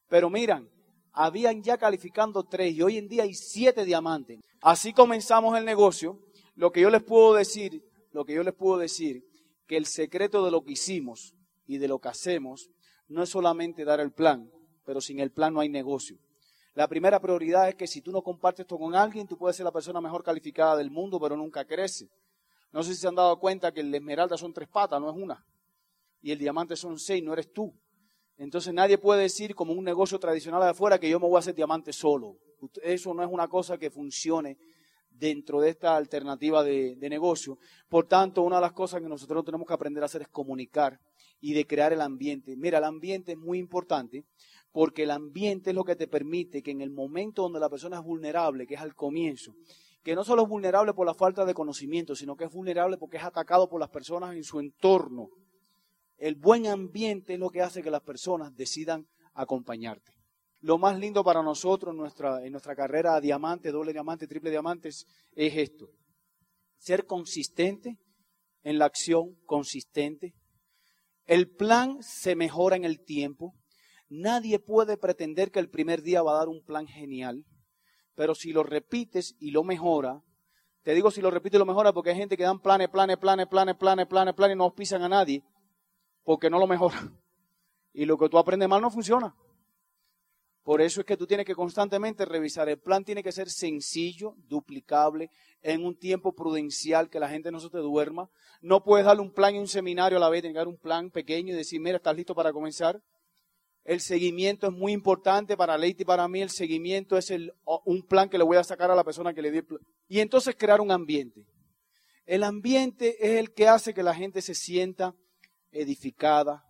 Pero 0.09 0.31
miran, 0.31 0.69
habían 1.17 1.63
ya 1.63 1.79
calificando 1.79 2.45
tres 2.45 2.75
y 2.75 2.83
hoy 2.83 2.99
en 2.99 3.09
día 3.09 3.23
hay 3.23 3.35
siete 3.35 3.87
diamantes. 3.87 4.39
Así 4.61 4.93
comenzamos 4.93 5.59
el 5.59 5.65
negocio. 5.65 6.21
Lo 6.55 6.71
que 6.71 6.83
yo 6.83 6.91
les 6.91 7.03
puedo 7.03 7.35
decir, 7.35 7.83
lo 8.13 8.27
que 8.27 8.35
yo 8.35 8.43
les 8.43 8.55
puedo 8.55 8.79
decir 8.79 9.25
que 9.67 9.79
el 9.79 9.87
secreto 9.87 10.45
de 10.45 10.51
lo 10.51 10.63
que 10.63 10.73
hicimos 10.73 11.35
y 11.67 11.79
de 11.79 11.89
lo 11.89 11.99
que 11.99 12.09
hacemos 12.09 12.69
no 13.09 13.23
es 13.23 13.31
solamente 13.31 13.85
dar 13.85 13.99
el 14.01 14.13
plan, 14.13 14.51
pero 14.85 15.01
sin 15.01 15.19
el 15.19 15.33
plan 15.33 15.55
no 15.55 15.61
hay 15.61 15.71
negocio. 15.71 16.19
La 16.75 16.87
primera 16.87 17.19
prioridad 17.19 17.71
es 17.71 17.77
que 17.77 17.87
si 17.87 18.03
tú 18.03 18.13
no 18.13 18.21
compartes 18.21 18.65
esto 18.65 18.79
con 18.79 18.95
alguien, 18.95 19.27
tú 19.27 19.39
puedes 19.39 19.57
ser 19.57 19.65
la 19.65 19.73
persona 19.73 20.03
mejor 20.03 20.23
calificada 20.23 20.77
del 20.77 20.91
mundo, 20.91 21.19
pero 21.19 21.35
nunca 21.35 21.65
crece. 21.65 22.11
No 22.73 22.83
sé 22.83 22.95
si 22.95 23.01
se 23.01 23.09
han 23.09 23.15
dado 23.15 23.39
cuenta 23.39 23.73
que 23.73 23.81
el 23.81 23.95
esmeralda 23.95 24.37
son 24.37 24.53
tres 24.53 24.69
patas, 24.69 25.01
no 25.01 25.09
es 25.09 25.17
una. 25.17 25.43
Y 26.21 26.31
el 26.31 26.39
diamante 26.39 26.77
son 26.77 26.99
seis, 26.99 27.25
no 27.25 27.33
eres 27.33 27.51
tú. 27.55 27.75
Entonces 28.38 28.75
nadie 28.75 28.99
puede 28.99 29.22
decir 29.22 29.55
como 29.55 29.72
un 29.72 29.85
negocio 29.85 30.18
tradicional 30.18 30.62
de 30.62 30.70
afuera 30.70 30.99
que 30.99 31.09
yo 31.09 31.18
me 31.18 31.27
voy 31.27 31.37
a 31.37 31.38
hacer 31.40 31.55
diamante 31.55 31.92
solo. 31.92 32.37
Eso 32.83 33.14
no 33.14 33.22
es 33.22 33.29
una 33.31 33.49
cosa 33.49 33.79
que 33.79 33.90
funcione 33.90 34.59
dentro 35.18 35.61
de 35.61 35.70
esta 35.70 35.96
alternativa 35.96 36.62
de, 36.62 36.96
negocio. 37.09 37.59
Por 37.88 38.07
tanto, 38.07 38.42
una 38.42 38.57
de 38.57 38.62
las 38.62 38.72
cosas 38.72 39.01
que 39.01 39.09
nosotros 39.09 39.44
tenemos 39.44 39.66
que 39.66 39.75
aprender 39.75 40.03
a 40.03 40.07
hacer 40.07 40.22
es 40.22 40.29
comunicar 40.29 41.01
y 41.40 41.55
de 41.55 41.66
crear 41.66 41.92
el 41.92 42.01
ambiente. 42.01 42.57
Mira, 42.57 42.79
el 42.79 42.85
ambiente 42.85 43.33
es 43.33 43.38
muy 43.38 43.59
importante 43.59 44.25
porque 44.72 45.05
el 45.05 45.11
ambiente 45.11 45.70
es 45.70 45.77
lo 45.77 45.85
que 45.85 45.96
te 45.96 46.07
permite 46.07 46.62
que 46.62 46.70
en 46.70 46.83
el 46.83 46.90
momento 46.90 47.42
donde 47.42 47.61
la 47.61 47.70
persona 47.70 47.96
es 47.96 48.03
vulnerable, 48.03 48.66
que 48.66 48.75
es 48.75 48.81
al 48.81 48.94
comienzo, 48.94 49.55
que 50.03 50.14
no 50.14 50.22
solo 50.22 50.42
es 50.42 50.49
vulnerable 50.49 50.92
por 50.92 51.07
la 51.07 51.14
falta 51.14 51.44
de 51.44 51.55
conocimiento, 51.55 52.14
sino 52.14 52.37
que 52.37 52.44
es 52.44 52.53
vulnerable 52.53 52.99
porque 52.99 53.16
es 53.16 53.25
atacado 53.25 53.68
por 53.68 53.81
las 53.81 53.88
personas 53.88 54.37
en 54.37 54.44
su 54.44 54.61
entorno. 54.61 55.31
El 56.17 56.35
buen 56.35 56.67
ambiente 56.67 57.35
es 57.35 57.39
lo 57.39 57.51
que 57.51 57.61
hace 57.61 57.83
que 57.83 57.91
las 57.91 58.03
personas 58.03 58.55
decidan 58.55 59.07
acompañarte. 59.35 60.13
Lo 60.61 60.79
más 60.79 60.99
lindo 60.99 61.23
para 61.23 61.43
nosotros 61.43 61.93
en 61.93 61.99
nuestra, 61.99 62.75
carrera 62.75 63.21
diamante, 63.21 63.71
doble 63.71 63.93
diamante, 63.93 64.27
triple 64.27 64.51
diamante 64.51 64.89
es 64.89 65.07
esto. 65.35 65.91
Ser 66.79 67.05
consistente 67.05 67.99
en 68.63 68.79
la 68.79 68.87
acción, 68.87 69.37
consistente. 69.45 70.35
El 71.27 71.55
plan 71.55 71.99
se 72.01 72.35
mejora 72.35 72.77
en 72.77 72.85
el 72.85 73.05
tiempo. 73.05 73.55
Nadie 74.09 74.59
puede 74.59 74.97
pretender 74.97 75.51
que 75.51 75.59
el 75.59 75.69
primer 75.69 76.03
día 76.03 76.23
va 76.23 76.33
a 76.33 76.39
dar 76.39 76.49
un 76.49 76.65
plan 76.65 76.87
genial, 76.87 77.45
pero 78.15 78.35
si 78.35 78.53
lo 78.53 78.63
repites 78.63 79.35
y 79.39 79.51
lo 79.51 79.65
mejora, 79.65 80.23
te 80.83 80.95
digo 80.95 81.11
si 81.11 81.21
lo 81.21 81.31
repites 81.31 81.57
y 81.57 81.59
lo 81.59 81.67
mejora 81.67 81.93
porque 81.93 82.11
hay 82.11 82.17
gente 82.17 82.37
que 82.37 82.45
dan 82.45 82.61
planes, 82.61 82.89
planes, 82.89 83.19
planes, 83.19 83.47
planes, 83.49 83.77
planes, 83.77 84.07
planes, 84.07 84.35
planes 84.35 84.55
y 84.55 84.59
no 84.59 84.75
pisan 84.75 85.03
a 85.03 85.09
nadie 85.09 85.43
porque 86.27 86.51
no 86.51 86.59
lo 86.59 86.67
mejora. 86.67 87.09
Y 87.93 88.05
lo 88.05 88.19
que 88.19 88.29
tú 88.29 88.37
aprendes 88.37 88.69
mal 88.69 88.83
no 88.83 88.91
funciona. 88.91 89.35
Por 90.65 90.83
eso 90.83 91.01
es 91.01 91.07
que 91.07 91.17
tú 91.17 91.25
tienes 91.25 91.47
que 91.47 91.55
constantemente 91.55 92.25
revisar. 92.25 92.69
El 92.69 92.81
plan 92.81 93.05
tiene 93.05 93.23
que 93.23 93.31
ser 93.31 93.49
sencillo, 93.49 94.35
duplicable, 94.49 95.31
en 95.62 95.85
un 95.85 95.97
tiempo 95.97 96.35
prudencial, 96.35 97.09
que 97.09 97.21
la 97.21 97.29
gente 97.29 97.53
no 97.53 97.61
se 97.61 97.71
te 97.71 97.79
duerma. 97.79 98.29
No 98.61 98.83
puedes 98.83 99.07
darle 99.07 99.23
un 99.23 99.33
plan 99.33 99.55
y 99.55 99.61
un 99.61 99.69
seminario 99.69 100.19
a 100.19 100.21
la 100.21 100.29
vez, 100.29 100.43
tener 100.43 100.61
que 100.61 100.69
un 100.69 100.77
plan 100.77 101.12
pequeño 101.12 101.55
y 101.55 101.57
decir, 101.57 101.81
mira, 101.81 101.99
estás 101.99 102.17
listo 102.17 102.35
para 102.35 102.53
comenzar. 102.53 103.01
El 103.85 104.01
seguimiento 104.01 104.67
es 104.67 104.73
muy 104.73 104.91
importante 104.91 105.57
para 105.57 105.79
Leite 105.79 106.03
y 106.03 106.07
para 106.07 106.27
mí. 106.27 106.43
El 106.43 106.51
seguimiento 106.51 107.17
es 107.17 107.33
un 107.85 108.03
plan 108.03 108.29
que 108.29 108.37
le 108.37 108.43
voy 108.43 108.57
a 108.57 108.65
sacar 108.65 108.91
a 108.91 108.97
la 108.97 109.05
persona 109.05 109.33
que 109.33 109.43
le 109.43 109.53
di 109.53 109.59
el 109.59 109.65
plan. 109.65 109.81
Y 110.09 110.19
entonces 110.19 110.57
crear 110.59 110.81
un 110.81 110.91
ambiente. 110.91 111.47
El 112.25 112.43
ambiente 112.43 113.17
es 113.25 113.39
el 113.39 113.55
que 113.55 113.69
hace 113.69 113.95
que 113.95 114.03
la 114.03 114.12
gente 114.12 114.43
se 114.43 114.57
sienta 114.57 115.15
edificada, 115.71 116.65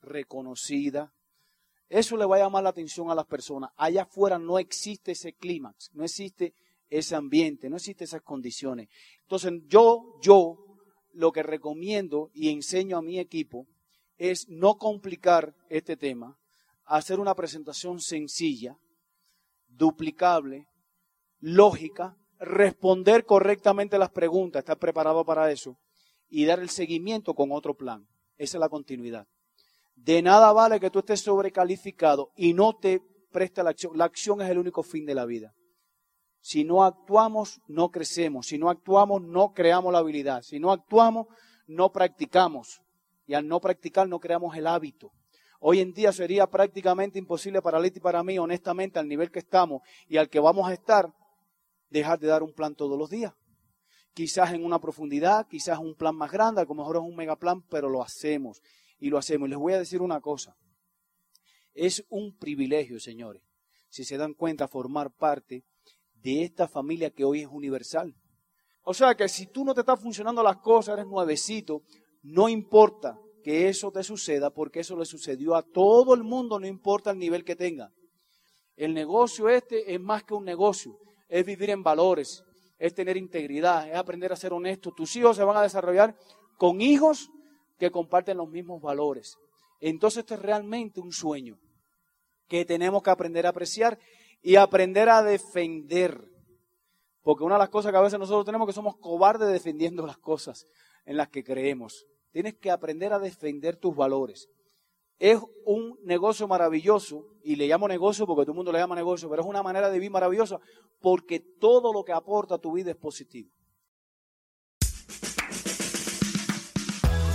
reconocida. 0.00 1.12
Eso 1.88 2.16
le 2.16 2.24
va 2.24 2.36
a 2.36 2.40
llamar 2.40 2.62
la 2.62 2.70
atención 2.70 3.10
a 3.10 3.14
las 3.14 3.26
personas. 3.26 3.70
Allá 3.76 4.02
afuera 4.02 4.38
no 4.38 4.58
existe 4.58 5.12
ese 5.12 5.34
clímax, 5.34 5.90
no 5.92 6.04
existe 6.04 6.54
ese 6.88 7.14
ambiente, 7.14 7.70
no 7.70 7.76
existe 7.76 8.04
esas 8.04 8.22
condiciones. 8.22 8.88
Entonces 9.22 9.52
yo, 9.66 10.18
yo 10.20 10.58
lo 11.12 11.32
que 11.32 11.42
recomiendo 11.42 12.30
y 12.34 12.50
enseño 12.50 12.98
a 12.98 13.02
mi 13.02 13.18
equipo 13.18 13.66
es 14.18 14.48
no 14.48 14.76
complicar 14.76 15.54
este 15.68 15.96
tema, 15.96 16.38
hacer 16.84 17.18
una 17.18 17.34
presentación 17.34 18.00
sencilla, 18.00 18.78
duplicable, 19.68 20.68
lógica, 21.40 22.16
responder 22.38 23.24
correctamente 23.24 23.98
las 23.98 24.10
preguntas, 24.10 24.60
estar 24.60 24.78
preparado 24.78 25.24
para 25.24 25.50
eso 25.50 25.78
y 26.28 26.44
dar 26.44 26.60
el 26.60 26.70
seguimiento 26.70 27.34
con 27.34 27.52
otro 27.52 27.74
plan. 27.74 28.06
Esa 28.42 28.56
es 28.56 28.60
la 28.60 28.68
continuidad. 28.68 29.28
De 29.94 30.20
nada 30.20 30.52
vale 30.52 30.80
que 30.80 30.90
tú 30.90 30.98
estés 30.98 31.20
sobrecalificado 31.20 32.32
y 32.34 32.54
no 32.54 32.76
te 32.76 33.00
preste 33.30 33.62
la 33.62 33.70
acción. 33.70 33.96
La 33.96 34.06
acción 34.06 34.42
es 34.42 34.50
el 34.50 34.58
único 34.58 34.82
fin 34.82 35.06
de 35.06 35.14
la 35.14 35.26
vida. 35.26 35.54
Si 36.40 36.64
no 36.64 36.82
actuamos, 36.82 37.60
no 37.68 37.92
crecemos. 37.92 38.48
Si 38.48 38.58
no 38.58 38.68
actuamos, 38.68 39.22
no 39.22 39.52
creamos 39.52 39.92
la 39.92 40.00
habilidad. 40.00 40.42
Si 40.42 40.58
no 40.58 40.72
actuamos, 40.72 41.28
no 41.68 41.92
practicamos. 41.92 42.82
Y 43.28 43.34
al 43.34 43.46
no 43.46 43.60
practicar, 43.60 44.08
no 44.08 44.18
creamos 44.18 44.56
el 44.56 44.66
hábito. 44.66 45.12
Hoy 45.60 45.78
en 45.78 45.92
día 45.92 46.12
sería 46.12 46.48
prácticamente 46.48 47.20
imposible 47.20 47.62
para 47.62 47.78
Leti 47.78 47.98
y 47.98 48.02
para 48.02 48.24
mí, 48.24 48.40
honestamente, 48.40 48.98
al 48.98 49.06
nivel 49.06 49.30
que 49.30 49.38
estamos 49.38 49.82
y 50.08 50.16
al 50.16 50.28
que 50.28 50.40
vamos 50.40 50.68
a 50.68 50.72
estar, 50.72 51.14
dejar 51.90 52.18
de 52.18 52.26
dar 52.26 52.42
un 52.42 52.52
plan 52.52 52.74
todos 52.74 52.98
los 52.98 53.08
días 53.08 53.34
quizás 54.14 54.52
en 54.52 54.64
una 54.64 54.80
profundidad, 54.80 55.46
quizás 55.48 55.78
un 55.78 55.94
plan 55.94 56.14
más 56.14 56.30
grande, 56.30 56.60
a 56.60 56.64
lo 56.64 56.74
mejor 56.74 56.96
es 56.96 57.02
un 57.02 57.16
megaplan, 57.16 57.62
pero 57.62 57.88
lo 57.88 58.02
hacemos 58.02 58.60
y 58.98 59.08
lo 59.10 59.18
hacemos. 59.18 59.48
Les 59.48 59.58
voy 59.58 59.72
a 59.72 59.78
decir 59.78 60.02
una 60.02 60.20
cosa, 60.20 60.56
es 61.74 62.04
un 62.08 62.36
privilegio, 62.36 63.00
señores, 63.00 63.42
si 63.88 64.04
se 64.04 64.16
dan 64.16 64.34
cuenta, 64.34 64.68
formar 64.68 65.10
parte 65.10 65.64
de 66.14 66.42
esta 66.42 66.68
familia 66.68 67.10
que 67.10 67.24
hoy 67.24 67.40
es 67.40 67.48
universal. 67.48 68.14
O 68.84 68.94
sea 68.94 69.14
que 69.14 69.28
si 69.28 69.46
tú 69.46 69.64
no 69.64 69.74
te 69.74 69.80
estás 69.80 70.00
funcionando 70.00 70.42
las 70.42 70.58
cosas, 70.58 70.94
eres 70.94 71.06
nuevecito, 71.06 71.82
no 72.22 72.48
importa 72.48 73.18
que 73.42 73.68
eso 73.68 73.90
te 73.90 74.02
suceda, 74.02 74.50
porque 74.50 74.80
eso 74.80 74.96
le 74.96 75.04
sucedió 75.04 75.54
a 75.54 75.62
todo 75.62 76.14
el 76.14 76.22
mundo, 76.22 76.58
no 76.58 76.66
importa 76.66 77.10
el 77.10 77.18
nivel 77.18 77.44
que 77.44 77.56
tenga. 77.56 77.92
El 78.76 78.94
negocio 78.94 79.48
este 79.48 79.94
es 79.94 80.00
más 80.00 80.24
que 80.24 80.34
un 80.34 80.44
negocio, 80.44 80.98
es 81.28 81.44
vivir 81.44 81.70
en 81.70 81.82
valores, 81.82 82.44
es 82.82 82.94
tener 82.94 83.16
integridad, 83.16 83.88
es 83.88 83.94
aprender 83.94 84.32
a 84.32 84.36
ser 84.36 84.52
honesto. 84.52 84.90
Tus 84.90 85.14
hijos 85.14 85.36
se 85.36 85.44
van 85.44 85.56
a 85.56 85.62
desarrollar 85.62 86.16
con 86.58 86.80
hijos 86.80 87.30
que 87.78 87.92
comparten 87.92 88.36
los 88.36 88.48
mismos 88.48 88.82
valores. 88.82 89.38
Entonces 89.80 90.22
esto 90.22 90.34
es 90.34 90.42
realmente 90.42 90.98
un 90.98 91.12
sueño 91.12 91.60
que 92.48 92.64
tenemos 92.64 93.00
que 93.04 93.10
aprender 93.10 93.46
a 93.46 93.50
apreciar 93.50 94.00
y 94.42 94.56
aprender 94.56 95.08
a 95.10 95.22
defender. 95.22 96.28
Porque 97.22 97.44
una 97.44 97.54
de 97.54 97.60
las 97.60 97.68
cosas 97.68 97.92
que 97.92 97.98
a 97.98 98.02
veces 98.02 98.18
nosotros 98.18 98.44
tenemos 98.44 98.66
que 98.66 98.72
somos 98.72 98.96
cobardes 98.96 99.52
defendiendo 99.52 100.04
las 100.04 100.18
cosas 100.18 100.66
en 101.04 101.16
las 101.16 101.28
que 101.28 101.44
creemos. 101.44 102.04
Tienes 102.32 102.54
que 102.54 102.72
aprender 102.72 103.12
a 103.12 103.20
defender 103.20 103.76
tus 103.76 103.94
valores. 103.94 104.48
Es 105.22 105.38
un 105.66 106.00
negocio 106.02 106.48
maravilloso, 106.48 107.28
y 107.44 107.54
le 107.54 107.68
llamo 107.68 107.86
negocio 107.86 108.26
porque 108.26 108.42
todo 108.42 108.50
el 108.50 108.56
mundo 108.56 108.72
le 108.72 108.80
llama 108.80 108.96
negocio, 108.96 109.30
pero 109.30 109.42
es 109.42 109.48
una 109.48 109.62
manera 109.62 109.88
de 109.88 109.94
vivir 109.94 110.10
maravillosa 110.10 110.58
porque 111.00 111.38
todo 111.38 111.92
lo 111.92 112.02
que 112.02 112.12
aporta 112.12 112.56
a 112.56 112.58
tu 112.58 112.72
vida 112.72 112.90
es 112.90 112.96
positivo. 112.96 113.48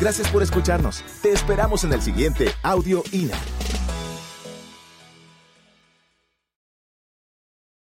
Gracias 0.01 0.29
por 0.29 0.43
escucharnos. 0.43 1.01
Te 1.21 1.31
esperamos 1.31 1.85
en 1.85 1.93
el 1.93 2.01
siguiente 2.01 2.49
Audio 2.61 3.03
INA. 3.13 3.39